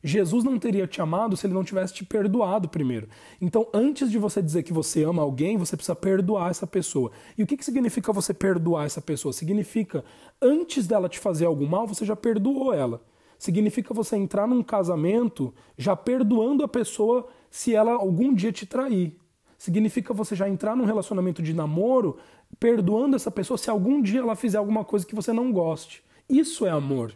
Jesus 0.07 0.43
não 0.43 0.57
teria 0.57 0.87
te 0.87 1.01
amado 1.01 1.35
se 1.35 1.45
ele 1.45 1.53
não 1.53 1.63
tivesse 1.63 1.93
te 1.93 2.05
perdoado 2.05 2.69
primeiro. 2.69 3.09
Então, 3.41 3.67
antes 3.73 4.09
de 4.09 4.17
você 4.17 4.41
dizer 4.41 4.63
que 4.63 4.71
você 4.71 5.03
ama 5.03 5.21
alguém, 5.21 5.57
você 5.57 5.75
precisa 5.75 5.95
perdoar 5.95 6.49
essa 6.49 6.65
pessoa. 6.65 7.11
E 7.37 7.43
o 7.43 7.47
que, 7.47 7.57
que 7.57 7.65
significa 7.65 8.13
você 8.13 8.33
perdoar 8.33 8.85
essa 8.85 9.01
pessoa? 9.01 9.33
Significa, 9.33 10.05
antes 10.41 10.87
dela 10.87 11.09
te 11.09 11.19
fazer 11.19 11.45
algum 11.45 11.67
mal, 11.67 11.85
você 11.85 12.05
já 12.05 12.15
perdoou 12.15 12.73
ela. 12.73 13.01
Significa 13.37 13.93
você 13.93 14.15
entrar 14.15 14.47
num 14.47 14.63
casamento 14.63 15.53
já 15.77 15.95
perdoando 15.95 16.63
a 16.63 16.67
pessoa 16.67 17.27
se 17.51 17.75
ela 17.75 17.91
algum 17.91 18.33
dia 18.33 18.51
te 18.51 18.65
trair. 18.65 19.15
Significa 19.57 20.13
você 20.13 20.35
já 20.35 20.47
entrar 20.47 20.75
num 20.75 20.85
relacionamento 20.85 21.41
de 21.41 21.53
namoro 21.53 22.17
perdoando 22.59 23.15
essa 23.15 23.29
pessoa 23.29 23.57
se 23.57 23.69
algum 23.69 24.01
dia 24.01 24.21
ela 24.21 24.35
fizer 24.35 24.57
alguma 24.57 24.85
coisa 24.85 25.05
que 25.05 25.15
você 25.15 25.33
não 25.33 25.51
goste. 25.51 26.01
Isso 26.29 26.65
é 26.65 26.69
amor. 26.69 27.13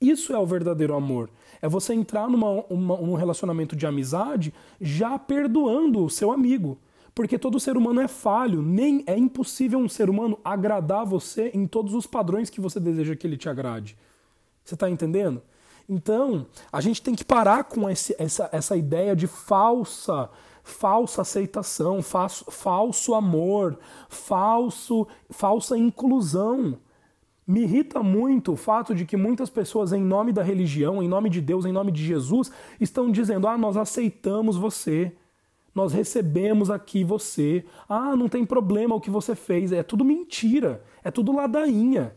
Isso 0.00 0.32
é 0.32 0.38
o 0.38 0.44
verdadeiro 0.44 0.94
amor. 0.94 1.30
É 1.62 1.68
você 1.68 1.94
entrar 1.94 2.28
numa, 2.28 2.64
uma, 2.68 2.96
num 2.96 3.14
relacionamento 3.14 3.74
de 3.74 3.86
amizade 3.86 4.52
já 4.80 5.18
perdoando 5.18 6.04
o 6.04 6.10
seu 6.10 6.30
amigo. 6.30 6.76
Porque 7.14 7.38
todo 7.38 7.60
ser 7.60 7.76
humano 7.76 8.00
é 8.00 8.08
falho, 8.08 8.60
nem 8.60 9.04
é 9.06 9.16
impossível 9.16 9.78
um 9.78 9.88
ser 9.88 10.10
humano 10.10 10.38
agradar 10.44 11.06
você 11.06 11.50
em 11.54 11.66
todos 11.66 11.94
os 11.94 12.06
padrões 12.06 12.50
que 12.50 12.60
você 12.60 12.80
deseja 12.80 13.14
que 13.14 13.26
ele 13.26 13.36
te 13.36 13.48
agrade. 13.48 13.96
Você 14.64 14.74
está 14.74 14.90
entendendo? 14.90 15.42
Então, 15.88 16.46
a 16.72 16.80
gente 16.80 17.02
tem 17.02 17.14
que 17.14 17.24
parar 17.24 17.64
com 17.64 17.88
esse, 17.88 18.14
essa, 18.18 18.48
essa 18.52 18.76
ideia 18.76 19.14
de 19.14 19.26
falsa 19.26 20.30
falsa 20.62 21.22
aceitação, 21.22 22.02
falso, 22.02 22.44
falso 22.50 23.14
amor, 23.14 23.78
falso, 24.08 25.06
falsa 25.30 25.76
inclusão. 25.76 26.78
Me 27.52 27.64
irrita 27.64 28.02
muito 28.02 28.54
o 28.54 28.56
fato 28.56 28.94
de 28.94 29.04
que 29.04 29.14
muitas 29.14 29.50
pessoas, 29.50 29.92
em 29.92 30.02
nome 30.02 30.32
da 30.32 30.42
religião, 30.42 31.02
em 31.02 31.06
nome 31.06 31.28
de 31.28 31.38
Deus, 31.38 31.66
em 31.66 31.72
nome 31.72 31.92
de 31.92 32.02
Jesus, 32.02 32.50
estão 32.80 33.12
dizendo: 33.12 33.46
ah, 33.46 33.58
nós 33.58 33.76
aceitamos 33.76 34.56
você, 34.56 35.12
nós 35.74 35.92
recebemos 35.92 36.70
aqui 36.70 37.04
você, 37.04 37.62
ah, 37.86 38.16
não 38.16 38.26
tem 38.26 38.46
problema 38.46 38.94
o 38.94 39.00
que 39.02 39.10
você 39.10 39.34
fez. 39.34 39.70
É 39.70 39.82
tudo 39.82 40.02
mentira, 40.02 40.82
é 41.04 41.10
tudo 41.10 41.30
ladainha, 41.30 42.16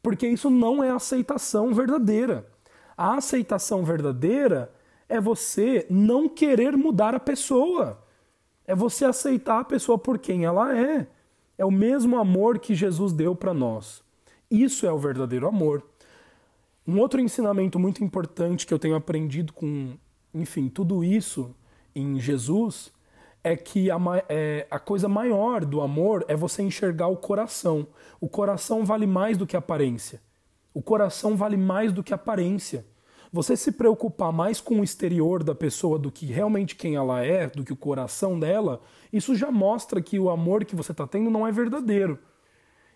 porque 0.00 0.28
isso 0.28 0.48
não 0.48 0.80
é 0.80 0.90
aceitação 0.90 1.74
verdadeira. 1.74 2.46
A 2.96 3.16
aceitação 3.16 3.82
verdadeira 3.84 4.72
é 5.08 5.20
você 5.20 5.88
não 5.90 6.28
querer 6.28 6.76
mudar 6.76 7.16
a 7.16 7.20
pessoa, 7.20 8.00
é 8.64 8.76
você 8.76 9.04
aceitar 9.04 9.58
a 9.58 9.64
pessoa 9.64 9.98
por 9.98 10.20
quem 10.20 10.44
ela 10.44 10.72
é. 10.78 11.08
É 11.58 11.64
o 11.64 11.70
mesmo 11.72 12.16
amor 12.16 12.60
que 12.60 12.76
Jesus 12.76 13.12
deu 13.12 13.34
para 13.34 13.52
nós. 13.52 14.06
Isso 14.50 14.86
é 14.86 14.92
o 14.92 14.98
verdadeiro 14.98 15.46
amor. 15.46 15.82
Um 16.86 16.98
outro 17.00 17.20
ensinamento 17.20 17.78
muito 17.78 18.02
importante 18.02 18.66
que 18.66 18.72
eu 18.72 18.78
tenho 18.78 18.94
aprendido 18.94 19.52
com, 19.52 19.94
enfim, 20.32 20.68
tudo 20.70 21.04
isso 21.04 21.54
em 21.94 22.18
Jesus 22.18 22.90
é 23.44 23.54
que 23.54 23.90
a, 23.90 23.98
é, 24.28 24.66
a 24.70 24.78
coisa 24.78 25.06
maior 25.06 25.64
do 25.64 25.82
amor 25.82 26.24
é 26.28 26.34
você 26.34 26.62
enxergar 26.62 27.08
o 27.08 27.16
coração. 27.16 27.86
O 28.18 28.28
coração 28.28 28.84
vale 28.84 29.06
mais 29.06 29.36
do 29.36 29.46
que 29.46 29.54
a 29.54 29.58
aparência. 29.58 30.20
O 30.72 30.80
coração 30.80 31.36
vale 31.36 31.56
mais 31.56 31.92
do 31.92 32.02
que 32.02 32.14
a 32.14 32.16
aparência. 32.16 32.86
Você 33.30 33.54
se 33.54 33.72
preocupar 33.72 34.32
mais 34.32 34.58
com 34.58 34.80
o 34.80 34.84
exterior 34.84 35.42
da 35.44 35.54
pessoa 35.54 35.98
do 35.98 36.10
que 36.10 36.24
realmente 36.24 36.74
quem 36.74 36.96
ela 36.96 37.22
é, 37.22 37.48
do 37.48 37.62
que 37.62 37.72
o 37.72 37.76
coração 37.76 38.40
dela, 38.40 38.80
isso 39.12 39.34
já 39.34 39.50
mostra 39.50 40.00
que 40.00 40.18
o 40.18 40.30
amor 40.30 40.64
que 40.64 40.74
você 40.74 40.92
está 40.92 41.06
tendo 41.06 41.28
não 41.28 41.46
é 41.46 41.52
verdadeiro. 41.52 42.18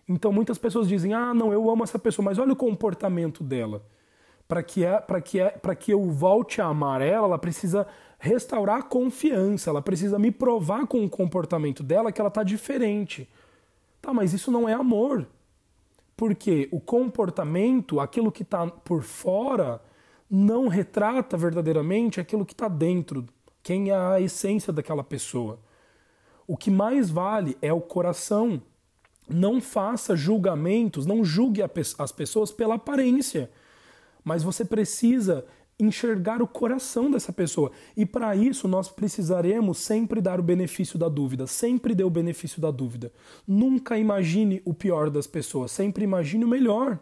Então 0.08 0.32
muitas 0.32 0.58
pessoas 0.58 0.88
dizem: 0.88 1.14
"Ah, 1.14 1.32
não, 1.34 1.52
eu 1.52 1.70
amo 1.70 1.84
essa 1.84 1.98
pessoa, 1.98 2.24
mas 2.24 2.38
olha 2.38 2.52
o 2.52 2.56
comportamento 2.56 3.42
dela". 3.42 3.84
Para 4.48 4.62
que 4.62 4.84
é, 4.84 5.00
que 5.24 5.40
é, 5.40 5.50
que 5.78 5.92
eu 5.92 6.10
volte 6.10 6.60
a 6.60 6.66
amar 6.66 7.00
ela, 7.00 7.26
ela 7.26 7.38
precisa 7.38 7.86
restaurar 8.18 8.78
a 8.78 8.82
confiança, 8.82 9.70
ela 9.70 9.80
precisa 9.80 10.18
me 10.18 10.30
provar 10.30 10.86
com 10.86 11.04
o 11.04 11.08
comportamento 11.08 11.82
dela 11.82 12.12
que 12.12 12.20
ela 12.20 12.28
está 12.28 12.42
diferente. 12.42 13.28
Tá, 14.00 14.12
mas 14.12 14.32
isso 14.32 14.50
não 14.50 14.68
é 14.68 14.74
amor. 14.74 15.26
Porque 16.16 16.68
o 16.70 16.80
comportamento, 16.80 17.98
aquilo 17.98 18.30
que 18.30 18.42
está 18.42 18.66
por 18.66 19.02
fora, 19.02 19.80
não 20.30 20.68
retrata 20.68 21.36
verdadeiramente 21.36 22.20
aquilo 22.20 22.46
que 22.46 22.52
está 22.52 22.68
dentro, 22.68 23.26
quem 23.62 23.90
é 23.90 23.96
a 23.96 24.20
essência 24.20 24.72
daquela 24.72 25.04
pessoa. 25.04 25.58
O 26.46 26.56
que 26.56 26.70
mais 26.70 27.10
vale 27.10 27.56
é 27.60 27.72
o 27.72 27.80
coração, 27.80 28.62
não 29.28 29.60
faça 29.60 30.16
julgamentos, 30.16 31.06
não 31.06 31.24
julgue 31.24 31.62
as 31.98 32.12
pessoas 32.12 32.50
pela 32.50 32.74
aparência, 32.74 33.50
mas 34.24 34.42
você 34.42 34.64
precisa 34.64 35.44
enxergar 35.78 36.40
o 36.42 36.46
coração 36.46 37.10
dessa 37.10 37.32
pessoa. 37.32 37.72
E 37.96 38.06
para 38.06 38.36
isso 38.36 38.68
nós 38.68 38.88
precisaremos 38.88 39.78
sempre 39.78 40.20
dar 40.20 40.38
o 40.38 40.42
benefício 40.42 40.98
da 40.98 41.08
dúvida, 41.08 41.46
sempre 41.46 41.94
dê 41.94 42.04
o 42.04 42.10
benefício 42.10 42.60
da 42.60 42.70
dúvida. 42.70 43.12
Nunca 43.46 43.98
imagine 43.98 44.62
o 44.64 44.72
pior 44.72 45.10
das 45.10 45.26
pessoas, 45.26 45.72
sempre 45.72 46.04
imagine 46.04 46.44
o 46.44 46.48
melhor. 46.48 46.98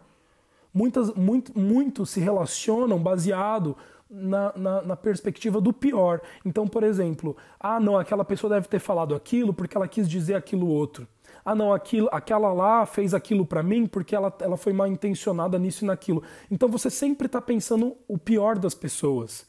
Muitas, 0.73 1.13
muito, 1.13 1.57
muitos 1.57 2.09
se 2.11 2.19
relacionam 2.19 2.97
baseado 2.97 3.75
na, 4.09 4.53
na, 4.57 4.81
na, 4.81 4.95
perspectiva 4.95 5.59
do 5.61 5.73
pior. 5.73 6.21
Então, 6.45 6.67
por 6.67 6.81
exemplo, 6.83 7.35
ah, 7.59 7.79
não, 7.79 7.97
aquela 7.97 8.25
pessoa 8.25 8.53
deve 8.53 8.67
ter 8.67 8.79
falado 8.79 9.13
aquilo 9.13 9.53
porque 9.53 9.75
ela 9.75 9.87
quis 9.87 10.09
dizer 10.09 10.35
aquilo 10.35 10.67
outro 10.67 11.07
ah 11.43 11.55
não, 11.55 11.73
aquilo, 11.73 12.07
aquela 12.11 12.53
lá 12.53 12.85
fez 12.85 13.13
aquilo 13.13 13.45
para 13.45 13.63
mim 13.63 13.85
porque 13.85 14.15
ela, 14.15 14.33
ela 14.39 14.57
foi 14.57 14.73
mal 14.73 14.87
intencionada 14.87 15.57
nisso 15.57 15.83
e 15.83 15.87
naquilo. 15.87 16.23
Então 16.49 16.69
você 16.69 16.89
sempre 16.89 17.25
está 17.25 17.41
pensando 17.41 17.95
o 18.07 18.17
pior 18.17 18.57
das 18.57 18.75
pessoas. 18.75 19.45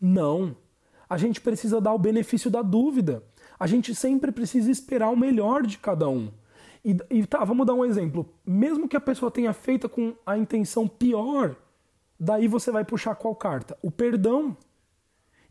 Não. 0.00 0.56
A 1.08 1.16
gente 1.16 1.40
precisa 1.40 1.80
dar 1.80 1.92
o 1.92 1.98
benefício 1.98 2.50
da 2.50 2.62
dúvida. 2.62 3.22
A 3.58 3.66
gente 3.66 3.94
sempre 3.94 4.30
precisa 4.30 4.70
esperar 4.70 5.10
o 5.10 5.16
melhor 5.16 5.66
de 5.66 5.78
cada 5.78 6.08
um. 6.08 6.30
E, 6.84 6.96
e 7.10 7.26
tá, 7.26 7.44
vamos 7.44 7.66
dar 7.66 7.74
um 7.74 7.84
exemplo. 7.84 8.32
Mesmo 8.46 8.88
que 8.88 8.96
a 8.96 9.00
pessoa 9.00 9.30
tenha 9.30 9.52
feito 9.52 9.88
com 9.88 10.14
a 10.24 10.38
intenção 10.38 10.86
pior, 10.86 11.56
daí 12.18 12.48
você 12.48 12.70
vai 12.70 12.84
puxar 12.84 13.14
qual 13.14 13.34
carta? 13.34 13.76
O 13.82 13.90
perdão. 13.90 14.56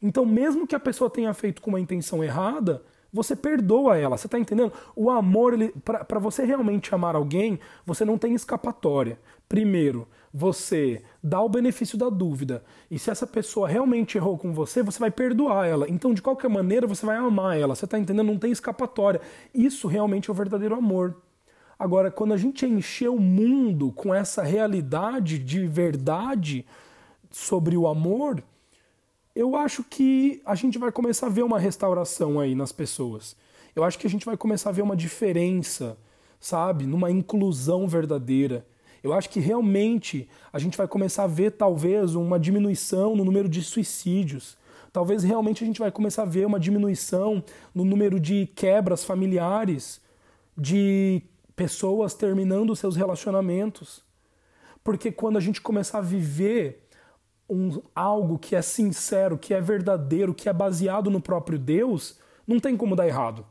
Então, 0.01 0.25
mesmo 0.25 0.65
que 0.65 0.75
a 0.75 0.79
pessoa 0.79 1.09
tenha 1.09 1.33
feito 1.33 1.61
com 1.61 1.71
uma 1.71 1.79
intenção 1.79 2.23
errada, 2.23 2.81
você 3.11 3.35
perdoa 3.35 3.97
ela, 3.97 4.17
você 4.17 4.27
está 4.27 4.37
entendendo? 4.37 4.71
O 4.95 5.09
amor, 5.09 5.53
para 5.83 6.19
você 6.19 6.45
realmente 6.45 6.93
amar 6.93 7.15
alguém, 7.15 7.59
você 7.85 8.05
não 8.05 8.17
tem 8.17 8.33
escapatória. 8.33 9.19
Primeiro, 9.47 10.07
você 10.31 11.01
dá 11.23 11.41
o 11.41 11.49
benefício 11.49 11.97
da 11.97 12.09
dúvida. 12.09 12.63
E 12.89 12.99
se 12.99 13.09
essa 13.09 13.25
pessoa 13.25 13.67
realmente 13.67 14.17
errou 14.17 14.37
com 14.37 14.53
você, 14.53 14.83
você 14.83 14.99
vai 14.99 15.09
perdoar 15.09 15.67
ela. 15.67 15.89
Então, 15.89 16.13
de 16.13 16.21
qualquer 16.21 16.49
maneira, 16.49 16.85
você 16.85 17.05
vai 17.05 17.17
amar 17.17 17.57
ela. 17.57 17.75
Você 17.75 17.85
está 17.85 17.97
entendendo? 17.97 18.27
Não 18.27 18.37
tem 18.37 18.51
escapatória. 18.51 19.21
Isso 19.53 19.87
realmente 19.87 20.29
é 20.29 20.31
o 20.31 20.35
verdadeiro 20.35 20.75
amor. 20.75 21.15
Agora, 21.79 22.11
quando 22.11 22.33
a 22.33 22.37
gente 22.37 22.65
encher 22.65 23.09
o 23.09 23.19
mundo 23.19 23.91
com 23.93 24.13
essa 24.13 24.43
realidade 24.43 25.39
de 25.39 25.65
verdade 25.65 26.65
sobre 27.31 27.75
o 27.77 27.87
amor, 27.87 28.43
eu 29.39 29.55
acho 29.55 29.85
que 29.85 30.41
a 30.45 30.53
gente 30.53 30.77
vai 30.77 30.91
começar 30.91 31.27
a 31.27 31.29
ver 31.29 31.43
uma 31.43 31.57
restauração 31.57 32.41
aí 32.41 32.53
nas 32.53 32.73
pessoas. 32.73 33.37
Eu 33.73 33.85
acho 33.85 33.97
que 33.97 34.05
a 34.05 34.09
gente 34.09 34.25
vai 34.25 34.35
começar 34.35 34.69
a 34.69 34.73
ver 34.73 34.81
uma 34.81 34.97
diferença, 34.97 35.97
sabe? 36.41 36.85
Numa 36.85 37.09
inclusão 37.09 37.87
verdadeira. 37.87 38.67
Eu 39.01 39.13
acho 39.13 39.29
que 39.29 39.39
realmente 39.39 40.29
a 40.51 40.59
gente 40.59 40.77
vai 40.77 40.89
começar 40.89 41.23
a 41.23 41.27
ver 41.27 41.51
talvez 41.51 42.15
uma 42.15 42.37
diminuição 42.37 43.15
no 43.15 43.23
número 43.23 43.47
de 43.47 43.63
suicídios. 43.63 44.57
Talvez 44.91 45.23
realmente 45.23 45.63
a 45.63 45.67
gente 45.67 45.79
vai 45.79 45.89
começar 45.89 46.23
a 46.23 46.25
ver 46.25 46.45
uma 46.45 46.59
diminuição 46.59 47.41
no 47.73 47.85
número 47.85 48.19
de 48.19 48.45
quebras 48.47 49.05
familiares, 49.05 50.01
de 50.57 51.21
pessoas 51.55 52.13
terminando 52.13 52.75
seus 52.75 52.97
relacionamentos. 52.97 54.03
Porque 54.83 55.13
quando 55.13 55.37
a 55.37 55.41
gente 55.41 55.61
começar 55.61 55.99
a 55.99 56.01
viver 56.01 56.88
um, 57.49 57.81
algo 57.95 58.37
que 58.37 58.55
é 58.55 58.61
sincero, 58.61 59.37
que 59.37 59.53
é 59.53 59.59
verdadeiro, 59.59 60.33
que 60.33 60.47
é 60.47 60.53
baseado 60.53 61.09
no 61.09 61.19
próprio 61.19 61.57
Deus, 61.57 62.19
não 62.45 62.59
tem 62.59 62.77
como 62.77 62.95
dar 62.95 63.07
errado. 63.07 63.45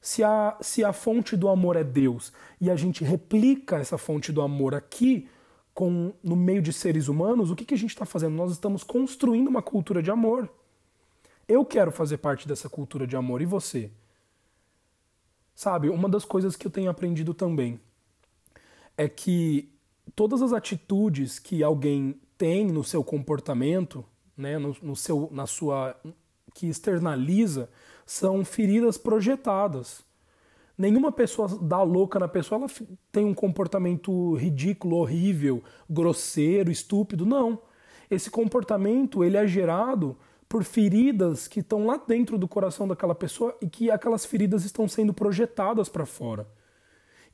Se 0.00 0.22
a, 0.22 0.56
se 0.60 0.84
a 0.84 0.92
fonte 0.92 1.36
do 1.36 1.48
amor 1.48 1.76
é 1.76 1.84
Deus 1.84 2.32
e 2.60 2.70
a 2.70 2.76
gente 2.76 3.04
replica 3.04 3.76
essa 3.76 3.96
fonte 3.96 4.32
do 4.32 4.42
amor 4.42 4.74
aqui, 4.74 5.28
com, 5.72 6.12
no 6.22 6.36
meio 6.36 6.60
de 6.60 6.72
seres 6.72 7.08
humanos, 7.08 7.50
o 7.50 7.56
que, 7.56 7.64
que 7.64 7.74
a 7.74 7.78
gente 7.78 7.90
está 7.90 8.04
fazendo? 8.04 8.34
Nós 8.34 8.52
estamos 8.52 8.84
construindo 8.84 9.48
uma 9.48 9.62
cultura 9.62 10.02
de 10.02 10.10
amor. 10.10 10.50
Eu 11.48 11.64
quero 11.64 11.90
fazer 11.90 12.18
parte 12.18 12.46
dessa 12.46 12.68
cultura 12.68 13.06
de 13.06 13.16
amor 13.16 13.40
e 13.40 13.46
você? 13.46 13.90
Sabe, 15.54 15.88
uma 15.88 16.08
das 16.08 16.24
coisas 16.24 16.56
que 16.56 16.66
eu 16.66 16.70
tenho 16.70 16.90
aprendido 16.90 17.32
também 17.32 17.80
é 18.96 19.08
que 19.08 19.70
todas 20.14 20.42
as 20.42 20.52
atitudes 20.52 21.38
que 21.38 21.62
alguém 21.62 22.20
tem 22.42 22.64
no 22.64 22.82
seu 22.82 23.04
comportamento, 23.04 24.04
né, 24.36 24.58
no, 24.58 24.76
no 24.82 24.96
seu, 24.96 25.28
na 25.30 25.46
sua, 25.46 25.94
que 26.52 26.66
externaliza, 26.66 27.70
são 28.04 28.44
feridas 28.44 28.98
projetadas. 28.98 30.04
Nenhuma 30.76 31.12
pessoa 31.12 31.46
dá 31.62 31.80
louca 31.84 32.18
na 32.18 32.26
pessoa, 32.26 32.62
ela 32.62 32.70
tem 33.12 33.24
um 33.24 33.32
comportamento 33.32 34.34
ridículo, 34.34 34.96
horrível, 34.96 35.62
grosseiro, 35.88 36.68
estúpido. 36.68 37.24
Não. 37.24 37.60
Esse 38.10 38.28
comportamento 38.28 39.22
ele 39.22 39.36
é 39.36 39.46
gerado 39.46 40.16
por 40.48 40.64
feridas 40.64 41.46
que 41.46 41.60
estão 41.60 41.86
lá 41.86 41.96
dentro 41.96 42.36
do 42.36 42.48
coração 42.48 42.88
daquela 42.88 43.14
pessoa 43.14 43.56
e 43.62 43.68
que 43.68 43.88
aquelas 43.88 44.26
feridas 44.26 44.64
estão 44.64 44.88
sendo 44.88 45.14
projetadas 45.14 45.88
para 45.88 46.04
fora. 46.04 46.48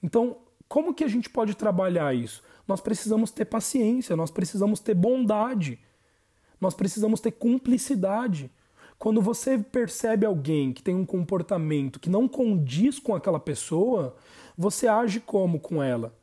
Então, 0.02 0.36
como 0.68 0.94
que 0.94 1.04
a 1.04 1.08
gente 1.08 1.30
pode 1.30 1.54
trabalhar 1.54 2.14
isso? 2.14 2.42
Nós 2.66 2.80
precisamos 2.80 3.30
ter 3.30 3.44
paciência, 3.46 4.14
nós 4.14 4.30
precisamos 4.30 4.80
ter 4.80 4.94
bondade, 4.94 5.78
nós 6.60 6.74
precisamos 6.74 7.20
ter 7.20 7.32
cumplicidade. 7.32 8.50
Quando 8.98 9.22
você 9.22 9.58
percebe 9.58 10.26
alguém 10.26 10.72
que 10.72 10.82
tem 10.82 10.94
um 10.94 11.06
comportamento 11.06 12.00
que 12.00 12.10
não 12.10 12.28
condiz 12.28 12.98
com 12.98 13.14
aquela 13.14 13.40
pessoa, 13.40 14.16
você 14.56 14.88
age 14.88 15.20
como 15.20 15.60
com 15.60 15.82
ela? 15.82 16.14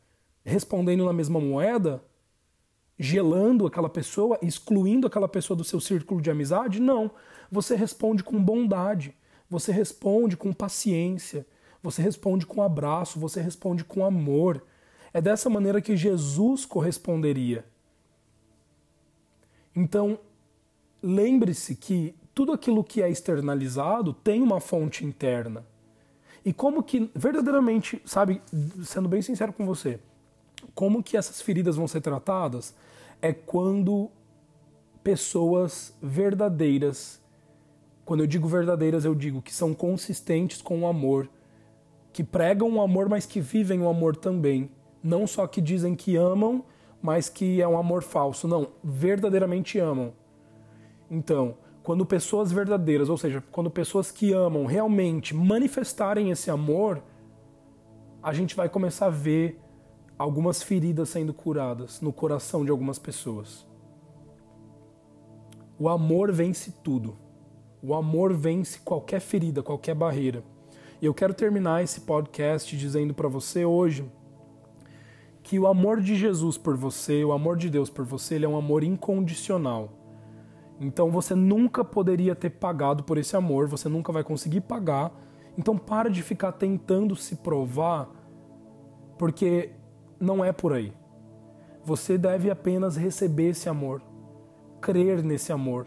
Respondendo 0.44 1.06
na 1.06 1.14
mesma 1.14 1.40
moeda? 1.40 2.04
gelando 2.98 3.68
aquela 3.68 3.90
pessoa, 3.90 4.40
excluindo 4.42 5.08
aquela 5.08 5.28
pessoa 5.28 5.56
do 5.56 5.64
seu 5.64 5.80
círculo 5.80 6.22
de 6.22 6.32
amizade? 6.32 6.80
Não. 6.80 7.12
Você 7.52 7.76
responde 7.76 8.24
com 8.24 8.42
bondade, 8.42 9.14
você 9.50 9.72
responde 9.72 10.38
com 10.38 10.54
paciência, 10.54 11.46
você 11.86 12.02
responde 12.02 12.46
com 12.46 12.64
abraço, 12.64 13.20
você 13.20 13.40
responde 13.40 13.84
com 13.84 14.04
amor. 14.04 14.64
É 15.14 15.22
dessa 15.22 15.50
maneira 15.50 15.80
que 15.80 15.96
Jesus 15.96 16.66
corresponderia. 16.66 17.64
Então, 19.76 20.20
lembre-se 21.02 21.76
que 21.76 22.16
tudo 22.34 22.52
aquilo 22.52 22.84
que 22.84 23.02
é 23.02 23.10
externalizado 23.10 24.14
tem 24.14 24.42
uma 24.42 24.60
fonte 24.60 25.06
interna. 25.06 25.66
E 26.44 26.52
como 26.52 26.82
que, 26.82 27.10
verdadeiramente, 27.14 28.02
sabe, 28.04 28.42
sendo 28.84 29.08
bem 29.08 29.22
sincero 29.22 29.54
com 29.54 29.66
você, 29.66 30.00
como 30.74 31.04
que 31.04 31.16
essas 31.16 31.42
feridas 31.42 31.76
vão 31.76 31.88
ser 31.88 32.02
tratadas? 32.02 32.74
É 33.22 33.32
quando 33.32 34.10
pessoas 35.04 35.96
verdadeiras, 36.02 37.22
quando 38.04 38.22
eu 38.22 38.28
digo 38.28 38.48
verdadeiras, 38.48 39.06
eu 39.06 39.14
digo 39.14 39.42
que 39.42 39.54
são 39.54 39.74
consistentes 39.74 40.62
com 40.62 40.82
o 40.82 40.88
amor, 40.88 41.30
que 42.16 42.24
pregam 42.24 42.74
o 42.74 42.82
amor, 42.82 43.10
mas 43.10 43.26
que 43.26 43.42
vivem 43.42 43.82
o 43.82 43.90
amor 43.90 44.16
também. 44.16 44.70
Não 45.04 45.28
só 45.28 45.46
que 45.46 45.60
dizem 45.60 45.94
que 45.96 46.16
amam, 46.16 46.64
mas 47.02 47.28
que 47.28 47.62
é 47.62 47.68
um 47.68 47.78
amor 47.78 48.04
falso. 48.04 48.48
Não, 48.48 48.70
verdadeiramente 48.82 49.78
amam. 49.80 50.14
Então, 51.12 51.58
quando 51.84 52.06
pessoas 52.06 52.54
verdadeiras, 52.54 53.10
ou 53.10 53.18
seja, 53.18 53.44
quando 53.52 53.70
pessoas 53.70 54.12
que 54.12 54.32
amam 54.32 54.66
realmente 54.66 55.36
manifestarem 55.36 56.30
esse 56.32 56.50
amor, 56.50 57.04
a 58.24 58.32
gente 58.32 58.56
vai 58.56 58.70
começar 58.70 59.08
a 59.08 59.10
ver 59.10 59.60
algumas 60.18 60.64
feridas 60.64 61.10
sendo 61.10 61.34
curadas 61.34 62.00
no 62.00 62.14
coração 62.14 62.64
de 62.64 62.72
algumas 62.72 62.98
pessoas. 62.98 63.68
O 65.78 65.90
amor 65.90 66.32
vence 66.32 66.72
tudo. 66.82 67.18
O 67.84 67.94
amor 67.94 68.34
vence 68.34 68.80
qualquer 68.80 69.20
ferida, 69.20 69.62
qualquer 69.62 69.94
barreira. 69.94 70.55
E 71.06 71.08
eu 71.08 71.14
quero 71.14 71.36
terminar 71.36 71.84
esse 71.84 72.02
podcast 72.02 72.76
dizendo 72.76 73.14
para 73.14 73.28
você 73.28 73.64
hoje 73.64 74.12
que 75.44 75.60
o 75.60 75.68
amor 75.68 76.02
de 76.02 76.16
Jesus 76.16 76.58
por 76.58 76.76
você, 76.76 77.24
o 77.24 77.32
amor 77.32 77.58
de 77.58 77.70
Deus 77.70 77.92
por 77.92 78.04
você, 78.04 78.34
ele 78.34 78.46
é 78.46 78.50
um 78.50 78.58
amor 78.58 78.84
incondicional. 78.84 79.92
Então 80.82 81.12
você 81.12 81.36
nunca 81.36 81.84
poderia 81.84 82.34
ter 82.34 82.50
pagado 82.50 83.04
por 83.04 83.20
esse 83.20 83.36
amor, 83.36 83.68
você 83.68 83.88
nunca 83.88 84.12
vai 84.12 84.24
conseguir 84.24 84.62
pagar. 84.62 85.12
Então 85.56 85.78
para 85.78 86.10
de 86.10 86.24
ficar 86.24 86.54
tentando 86.54 87.16
se 87.16 87.36
provar, 87.36 88.10
porque 89.16 89.74
não 90.20 90.44
é 90.44 90.52
por 90.52 90.74
aí. 90.74 90.92
Você 91.84 92.18
deve 92.18 92.50
apenas 92.50 92.98
receber 92.98 93.50
esse 93.50 93.70
amor, 93.70 94.02
crer 94.82 95.24
nesse 95.24 95.54
amor. 95.54 95.86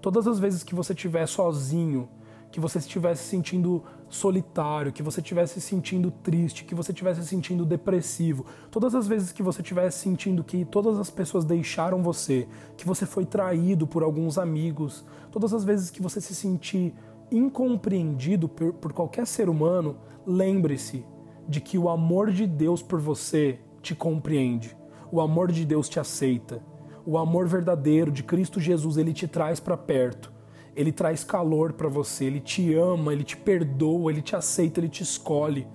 Todas 0.00 0.28
as 0.28 0.38
vezes 0.38 0.62
que 0.62 0.72
você 0.72 0.92
estiver 0.92 1.26
sozinho, 1.26 2.08
que 2.52 2.60
você 2.60 2.78
estivesse 2.78 3.24
sentindo 3.24 3.82
solitário, 4.12 4.92
que 4.92 5.02
você 5.02 5.20
estivesse 5.20 5.58
sentindo 5.58 6.10
triste, 6.10 6.64
que 6.64 6.74
você 6.74 6.92
estivesse 6.92 7.24
sentindo 7.24 7.64
depressivo, 7.64 8.44
todas 8.70 8.94
as 8.94 9.08
vezes 9.08 9.32
que 9.32 9.42
você 9.42 9.62
estivesse 9.62 10.00
sentindo 10.00 10.44
que 10.44 10.66
todas 10.66 10.98
as 10.98 11.08
pessoas 11.08 11.46
deixaram 11.46 12.02
você, 12.02 12.46
que 12.76 12.86
você 12.86 13.06
foi 13.06 13.24
traído 13.24 13.86
por 13.86 14.02
alguns 14.02 14.36
amigos, 14.36 15.02
todas 15.30 15.54
as 15.54 15.64
vezes 15.64 15.90
que 15.90 16.02
você 16.02 16.20
se 16.20 16.34
sentir 16.34 16.94
incompreendido 17.30 18.50
por, 18.50 18.74
por 18.74 18.92
qualquer 18.92 19.26
ser 19.26 19.48
humano, 19.48 19.96
lembre-se 20.26 21.06
de 21.48 21.60
que 21.60 21.78
o 21.78 21.88
amor 21.88 22.30
de 22.30 22.46
Deus 22.46 22.82
por 22.82 23.00
você 23.00 23.58
te 23.80 23.94
compreende, 23.94 24.76
o 25.10 25.22
amor 25.22 25.50
de 25.50 25.64
Deus 25.64 25.88
te 25.88 25.98
aceita, 25.98 26.62
o 27.06 27.16
amor 27.16 27.48
verdadeiro 27.48 28.12
de 28.12 28.22
Cristo 28.22 28.60
Jesus 28.60 28.98
ele 28.98 29.14
te 29.14 29.26
traz 29.26 29.58
para 29.58 29.76
perto, 29.76 30.31
ele 30.74 30.92
traz 30.92 31.22
calor 31.22 31.72
para 31.72 31.88
você, 31.88 32.24
ele 32.24 32.40
te 32.40 32.74
ama, 32.74 33.12
ele 33.12 33.24
te 33.24 33.36
perdoa, 33.36 34.10
ele 34.10 34.22
te 34.22 34.34
aceita, 34.34 34.80
ele 34.80 34.88
te 34.88 35.02
escolhe. 35.02 35.66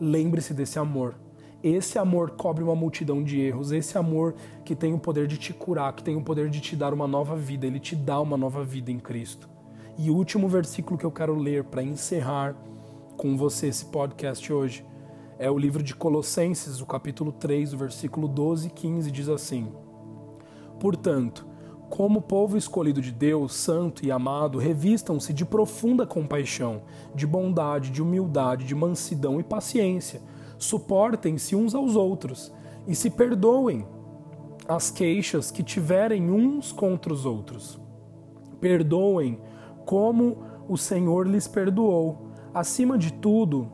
Lembre-se 0.00 0.54
desse 0.54 0.78
amor. 0.78 1.14
Esse 1.62 1.98
amor 1.98 2.30
cobre 2.30 2.64
uma 2.64 2.74
multidão 2.74 3.22
de 3.22 3.38
erros, 3.38 3.70
esse 3.70 3.98
amor 3.98 4.34
que 4.64 4.74
tem 4.74 4.94
o 4.94 4.98
poder 4.98 5.26
de 5.26 5.36
te 5.36 5.52
curar, 5.52 5.92
que 5.92 6.02
tem 6.02 6.16
o 6.16 6.22
poder 6.22 6.48
de 6.48 6.58
te 6.58 6.74
dar 6.74 6.94
uma 6.94 7.06
nova 7.06 7.36
vida, 7.36 7.66
ele 7.66 7.78
te 7.78 7.94
dá 7.94 8.18
uma 8.18 8.36
nova 8.36 8.64
vida 8.64 8.90
em 8.90 8.98
Cristo. 8.98 9.46
E 9.98 10.10
o 10.10 10.16
último 10.16 10.48
versículo 10.48 10.96
que 10.96 11.04
eu 11.04 11.10
quero 11.10 11.34
ler 11.34 11.64
para 11.64 11.82
encerrar 11.82 12.56
com 13.18 13.36
você 13.36 13.66
esse 13.66 13.84
podcast 13.84 14.50
hoje 14.50 14.86
é 15.38 15.50
o 15.50 15.58
livro 15.58 15.82
de 15.82 15.94
Colossenses, 15.94 16.80
o 16.80 16.86
capítulo 16.86 17.32
3, 17.32 17.74
o 17.74 17.76
versículo 17.76 18.26
12 18.26 18.68
e 18.68 18.70
15 18.70 19.10
diz 19.10 19.28
assim: 19.28 19.70
Portanto, 20.78 21.46
como 21.90 22.22
povo 22.22 22.56
escolhido 22.56 23.02
de 23.02 23.10
Deus, 23.10 23.52
santo 23.52 24.06
e 24.06 24.12
amado, 24.12 24.58
revistam-se 24.58 25.32
de 25.32 25.44
profunda 25.44 26.06
compaixão, 26.06 26.82
de 27.12 27.26
bondade, 27.26 27.90
de 27.90 28.00
humildade, 28.00 28.64
de 28.64 28.76
mansidão 28.76 29.40
e 29.40 29.42
paciência. 29.42 30.22
Suportem-se 30.56 31.56
uns 31.56 31.74
aos 31.74 31.96
outros 31.96 32.52
e 32.86 32.94
se 32.94 33.10
perdoem 33.10 33.84
as 34.68 34.88
queixas 34.88 35.50
que 35.50 35.64
tiverem 35.64 36.30
uns 36.30 36.70
contra 36.70 37.12
os 37.12 37.26
outros. 37.26 37.78
Perdoem 38.60 39.40
como 39.84 40.38
o 40.68 40.78
Senhor 40.78 41.26
lhes 41.26 41.48
perdoou. 41.48 42.30
Acima 42.54 42.96
de 42.96 43.12
tudo, 43.12 43.66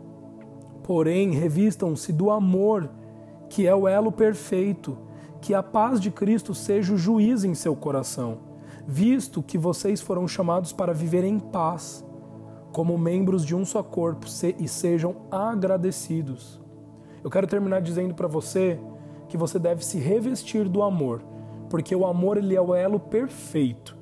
porém, 0.83 1.33
revistam-se 1.33 2.15
do 2.15 2.31
amor, 2.31 2.89
que 3.51 3.67
é 3.67 3.75
o 3.75 3.87
elo 3.87 4.11
perfeito, 4.11 4.97
que 5.47 5.55
a 5.55 5.63
paz 5.63 6.01
de 6.01 6.11
Cristo 6.11 6.53
seja 6.57 6.93
o 6.93 6.99
juiz 6.99 7.45
em 7.45 7.55
seu 7.55 7.77
coração, 7.77 8.39
visto 8.85 9.41
que 9.41 9.57
vocês 9.57 10.01
foram 10.01 10.27
chamados 10.27 10.73
para 10.73 10.93
viver 10.93 11.23
em 11.23 11.39
paz, 11.39 12.05
como 12.73 12.99
membros 12.99 13.47
de 13.47 13.55
um 13.55 13.65
só 13.65 13.81
corpo, 13.81 14.27
e 14.59 14.67
sejam 14.67 15.15
agradecidos. 15.31 16.61
Eu 17.23 17.31
quero 17.31 17.47
terminar 17.47 17.81
dizendo 17.81 18.13
para 18.13 18.27
você 18.27 18.81
que 19.29 19.37
você 19.37 19.57
deve 19.57 19.87
se 19.87 20.01
revestir 20.01 20.69
do 20.69 20.83
amor, 20.83 21.23
porque 21.71 21.95
o 21.95 22.05
amor 22.05 22.39
ele 22.39 22.57
é 22.57 22.61
o 22.61 22.75
elo 22.75 22.99
perfeito 22.99 23.96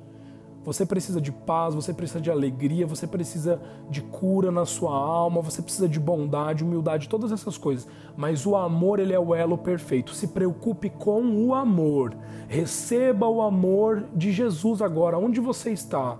você 0.65 0.83
precisa 0.83 1.21
de 1.21 1.31
paz, 1.31 1.75
você 1.75 1.93
precisa 1.93 2.19
de 2.19 2.31
alegria, 2.31 2.87
você 2.87 3.05
precisa 3.05 3.61
de 3.87 4.01
cura 4.01 4.51
na 4.51 4.65
sua 4.65 4.91
alma, 4.91 5.39
você 5.39 5.61
precisa 5.61 5.87
de 5.87 5.99
bondade, 5.99 6.63
humildade, 6.63 7.07
todas 7.07 7.31
essas 7.31 7.55
coisas. 7.55 7.87
Mas 8.17 8.47
o 8.47 8.55
amor, 8.55 8.99
ele 8.99 9.13
é 9.13 9.19
o 9.19 9.35
elo 9.35 9.59
perfeito. 9.59 10.15
Se 10.15 10.27
preocupe 10.27 10.89
com 10.89 11.21
o 11.21 11.53
amor. 11.53 12.17
Receba 12.47 13.27
o 13.27 13.41
amor 13.43 14.05
de 14.15 14.31
Jesus 14.31 14.81
agora, 14.81 15.19
onde 15.19 15.39
você 15.39 15.71
está. 15.71 16.17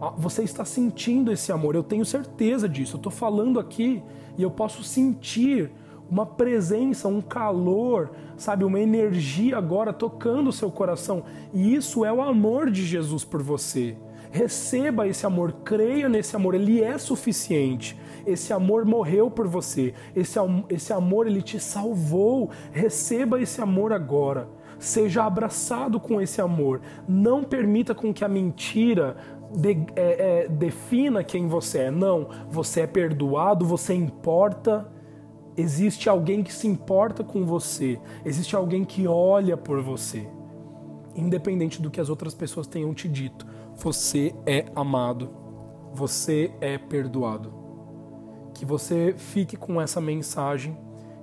Ah, 0.00 0.12
você 0.16 0.42
está 0.42 0.64
sentindo 0.64 1.30
esse 1.30 1.52
amor, 1.52 1.76
eu 1.76 1.84
tenho 1.84 2.04
certeza 2.04 2.68
disso. 2.68 2.96
Eu 2.96 2.98
estou 2.98 3.12
falando 3.12 3.60
aqui 3.60 4.02
e 4.36 4.42
eu 4.42 4.50
posso 4.50 4.82
sentir 4.82 5.70
uma 6.10 6.26
presença, 6.26 7.08
um 7.08 7.20
calor, 7.20 8.10
sabe, 8.36 8.64
uma 8.64 8.80
energia 8.80 9.56
agora 9.56 9.92
tocando 9.92 10.48
o 10.48 10.52
seu 10.52 10.70
coração. 10.70 11.24
E 11.52 11.74
isso 11.74 12.04
é 12.04 12.12
o 12.12 12.22
amor 12.22 12.70
de 12.70 12.84
Jesus 12.84 13.24
por 13.24 13.42
você. 13.42 13.96
Receba 14.30 15.06
esse 15.06 15.24
amor, 15.24 15.52
creia 15.64 16.08
nesse 16.08 16.34
amor, 16.34 16.54
ele 16.54 16.82
é 16.82 16.98
suficiente. 16.98 17.96
Esse 18.26 18.52
amor 18.52 18.84
morreu 18.84 19.30
por 19.30 19.46
você. 19.46 19.94
Esse, 20.14 20.38
esse 20.68 20.92
amor 20.92 21.26
ele 21.26 21.40
te 21.40 21.60
salvou. 21.60 22.50
Receba 22.72 23.40
esse 23.40 23.60
amor 23.60 23.92
agora. 23.92 24.48
Seja 24.78 25.24
abraçado 25.24 26.00
com 26.00 26.20
esse 26.20 26.40
amor. 26.40 26.80
Não 27.06 27.44
permita 27.44 27.94
com 27.94 28.12
que 28.12 28.24
a 28.24 28.28
mentira 28.28 29.16
de, 29.54 29.76
é, 29.94 30.44
é, 30.44 30.48
defina 30.48 31.22
quem 31.22 31.46
você 31.46 31.78
é. 31.78 31.90
Não, 31.90 32.28
você 32.50 32.80
é 32.80 32.86
perdoado, 32.86 33.64
você 33.64 33.94
importa. 33.94 34.90
Existe 35.56 36.08
alguém 36.08 36.42
que 36.42 36.52
se 36.52 36.66
importa 36.66 37.22
com 37.22 37.44
você. 37.44 37.98
Existe 38.24 38.56
alguém 38.56 38.84
que 38.84 39.06
olha 39.06 39.56
por 39.56 39.80
você. 39.82 40.28
Independente 41.14 41.80
do 41.80 41.90
que 41.90 42.00
as 42.00 42.08
outras 42.08 42.34
pessoas 42.34 42.66
tenham 42.66 42.92
te 42.92 43.08
dito, 43.08 43.46
você 43.76 44.34
é 44.44 44.66
amado. 44.74 45.30
Você 45.92 46.52
é 46.60 46.76
perdoado. 46.76 47.52
Que 48.52 48.64
você 48.64 49.14
fique 49.16 49.56
com 49.56 49.80
essa 49.80 50.00
mensagem, 50.00 50.76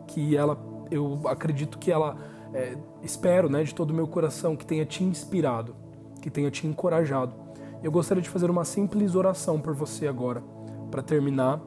que 0.08 0.36
ela, 0.36 0.58
eu 0.90 1.22
acredito 1.26 1.78
que 1.78 1.92
ela, 1.92 2.18
é, 2.54 2.78
espero, 3.04 3.50
né, 3.50 3.64
de 3.64 3.76
todo 3.76 3.92
o 3.92 3.94
meu 3.94 4.08
coração, 4.08 4.56
que 4.56 4.66
tenha 4.66 4.86
te 4.86 5.04
inspirado, 5.04 5.76
que 6.22 6.30
tenha 6.30 6.50
te 6.50 6.68
encorajado 6.68 7.42
eu 7.84 7.92
gostaria 7.92 8.22
de 8.22 8.30
fazer 8.30 8.50
uma 8.50 8.64
simples 8.64 9.16
oração 9.16 9.60
por 9.60 9.74
você 9.74 10.08
agora, 10.08 10.44
para 10.92 11.02
terminar, 11.02 11.60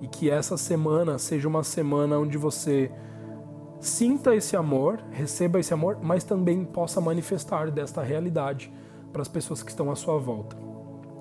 e 0.00 0.08
que 0.08 0.30
essa 0.30 0.56
semana 0.56 1.18
seja 1.18 1.48
uma 1.48 1.62
semana 1.62 2.18
onde 2.18 2.38
você 2.38 2.90
sinta 3.80 4.34
esse 4.34 4.56
amor, 4.56 5.02
receba 5.10 5.58
esse 5.58 5.72
amor, 5.72 5.98
mas 6.02 6.24
também 6.24 6.64
possa 6.64 7.00
manifestar 7.00 7.70
desta 7.70 8.02
realidade 8.02 8.72
para 9.12 9.22
as 9.22 9.28
pessoas 9.28 9.62
que 9.62 9.70
estão 9.70 9.90
à 9.90 9.96
sua 9.96 10.18
volta. 10.18 10.56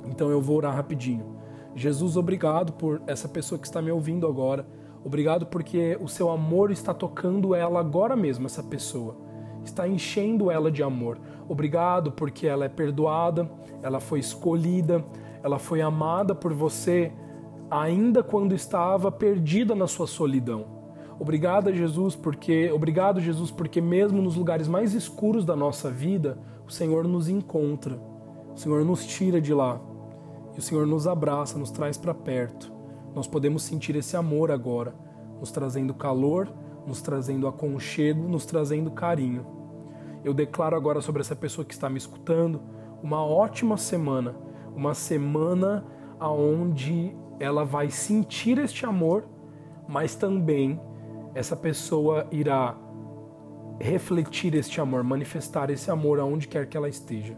Então 0.05 0.29
eu 0.29 0.41
vou 0.41 0.57
orar 0.57 0.75
rapidinho. 0.75 1.37
Jesus, 1.75 2.17
obrigado 2.17 2.73
por 2.73 3.01
essa 3.07 3.27
pessoa 3.27 3.59
que 3.59 3.67
está 3.67 3.81
me 3.81 3.91
ouvindo 3.91 4.27
agora. 4.27 4.67
Obrigado 5.03 5.45
porque 5.45 5.97
o 6.01 6.07
seu 6.07 6.29
amor 6.29 6.71
está 6.71 6.93
tocando 6.93 7.55
ela 7.55 7.79
agora 7.79 8.15
mesmo, 8.15 8.45
essa 8.45 8.61
pessoa. 8.63 9.15
Está 9.63 9.87
enchendo 9.87 10.51
ela 10.51 10.71
de 10.71 10.83
amor. 10.83 11.19
Obrigado 11.47 12.11
porque 12.11 12.47
ela 12.47 12.65
é 12.65 12.69
perdoada, 12.69 13.49
ela 13.81 13.99
foi 13.99 14.19
escolhida, 14.19 15.03
ela 15.41 15.57
foi 15.57 15.81
amada 15.81 16.35
por 16.35 16.53
você 16.53 17.11
ainda 17.69 18.23
quando 18.23 18.55
estava 18.55 19.11
perdida 19.11 19.75
na 19.75 19.87
sua 19.87 20.07
solidão. 20.07 20.65
Obrigado 21.19 21.73
Jesus 21.73 22.15
porque 22.15 22.71
obrigado 22.71 23.19
Jesus 23.19 23.51
porque 23.51 23.81
mesmo 23.81 24.21
nos 24.21 24.35
lugares 24.35 24.67
mais 24.67 24.93
escuros 24.93 25.43
da 25.45 25.55
nossa 25.55 25.89
vida, 25.89 26.39
o 26.65 26.71
Senhor 26.71 27.05
nos 27.05 27.27
encontra. 27.27 27.99
O 28.53 28.57
Senhor 28.57 28.83
nos 28.85 29.05
tira 29.05 29.41
de 29.41 29.53
lá. 29.53 29.81
E 30.55 30.59
o 30.59 30.61
Senhor 30.61 30.87
nos 30.87 31.07
abraça, 31.07 31.59
nos 31.59 31.71
traz 31.71 31.97
para 31.97 32.13
perto. 32.13 32.71
Nós 33.13 33.27
podemos 33.27 33.63
sentir 33.63 33.95
esse 33.95 34.15
amor 34.15 34.51
agora, 34.51 34.93
nos 35.39 35.51
trazendo 35.51 35.93
calor, 35.93 36.51
nos 36.85 37.01
trazendo 37.01 37.47
aconchego, 37.47 38.27
nos 38.27 38.45
trazendo 38.45 38.91
carinho. 38.91 39.45
Eu 40.23 40.33
declaro 40.33 40.75
agora 40.75 41.01
sobre 41.01 41.21
essa 41.21 41.35
pessoa 41.35 41.65
que 41.65 41.73
está 41.73 41.89
me 41.89 41.97
escutando 41.97 42.61
uma 43.01 43.23
ótima 43.23 43.77
semana, 43.77 44.35
uma 44.75 44.93
semana 44.93 45.85
aonde 46.19 47.15
ela 47.39 47.63
vai 47.63 47.89
sentir 47.89 48.57
este 48.57 48.85
amor, 48.85 49.25
mas 49.87 50.15
também 50.15 50.79
essa 51.33 51.55
pessoa 51.55 52.27
irá 52.31 52.75
refletir 53.79 54.53
este 54.55 54.81
amor, 54.81 55.03
manifestar 55.03 55.69
esse 55.69 55.89
amor 55.89 56.19
aonde 56.19 56.47
quer 56.47 56.67
que 56.67 56.75
ela 56.75 56.89
esteja. 56.89 57.37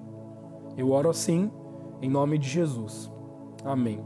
Eu 0.76 0.92
oro 0.92 1.10
assim, 1.10 1.52
em 2.02 2.10
nome 2.10 2.38
de 2.38 2.50
Jesus. 2.50 3.12
Amém. 3.64 4.04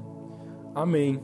Amém. 0.73 1.23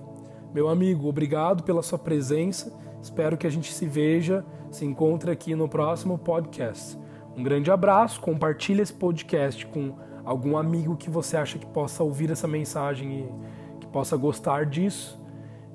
Meu 0.53 0.69
amigo, 0.69 1.07
obrigado 1.07 1.63
pela 1.63 1.81
sua 1.81 1.99
presença. 1.99 2.77
Espero 3.01 3.37
que 3.37 3.47
a 3.47 3.49
gente 3.49 3.73
se 3.73 3.85
veja, 3.85 4.45
se 4.69 4.85
encontre 4.85 5.31
aqui 5.31 5.55
no 5.55 5.67
próximo 5.67 6.17
podcast. 6.17 6.97
Um 7.35 7.43
grande 7.43 7.71
abraço, 7.71 8.21
compartilhe 8.21 8.81
esse 8.81 8.93
podcast 8.93 9.65
com 9.67 9.95
algum 10.23 10.57
amigo 10.57 10.95
que 10.95 11.09
você 11.09 11.35
acha 11.35 11.57
que 11.57 11.65
possa 11.65 12.03
ouvir 12.03 12.29
essa 12.29 12.47
mensagem 12.47 13.19
e 13.19 13.60
possa 13.91 14.15
gostar 14.17 14.65
disso. 14.65 15.19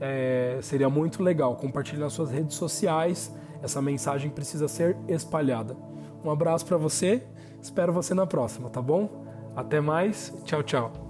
É, 0.00 0.58
seria 0.62 0.88
muito 0.88 1.22
legal. 1.22 1.56
Compartilhe 1.56 1.98
nas 1.98 2.12
suas 2.12 2.30
redes 2.30 2.56
sociais. 2.56 3.34
Essa 3.62 3.80
mensagem 3.80 4.30
precisa 4.30 4.68
ser 4.68 4.96
espalhada. 5.08 5.76
Um 6.24 6.30
abraço 6.30 6.66
para 6.66 6.76
você. 6.76 7.22
Espero 7.60 7.92
você 7.92 8.14
na 8.14 8.26
próxima, 8.26 8.68
tá 8.68 8.82
bom? 8.82 9.24
Até 9.54 9.80
mais. 9.80 10.34
Tchau, 10.44 10.62
tchau. 10.62 11.05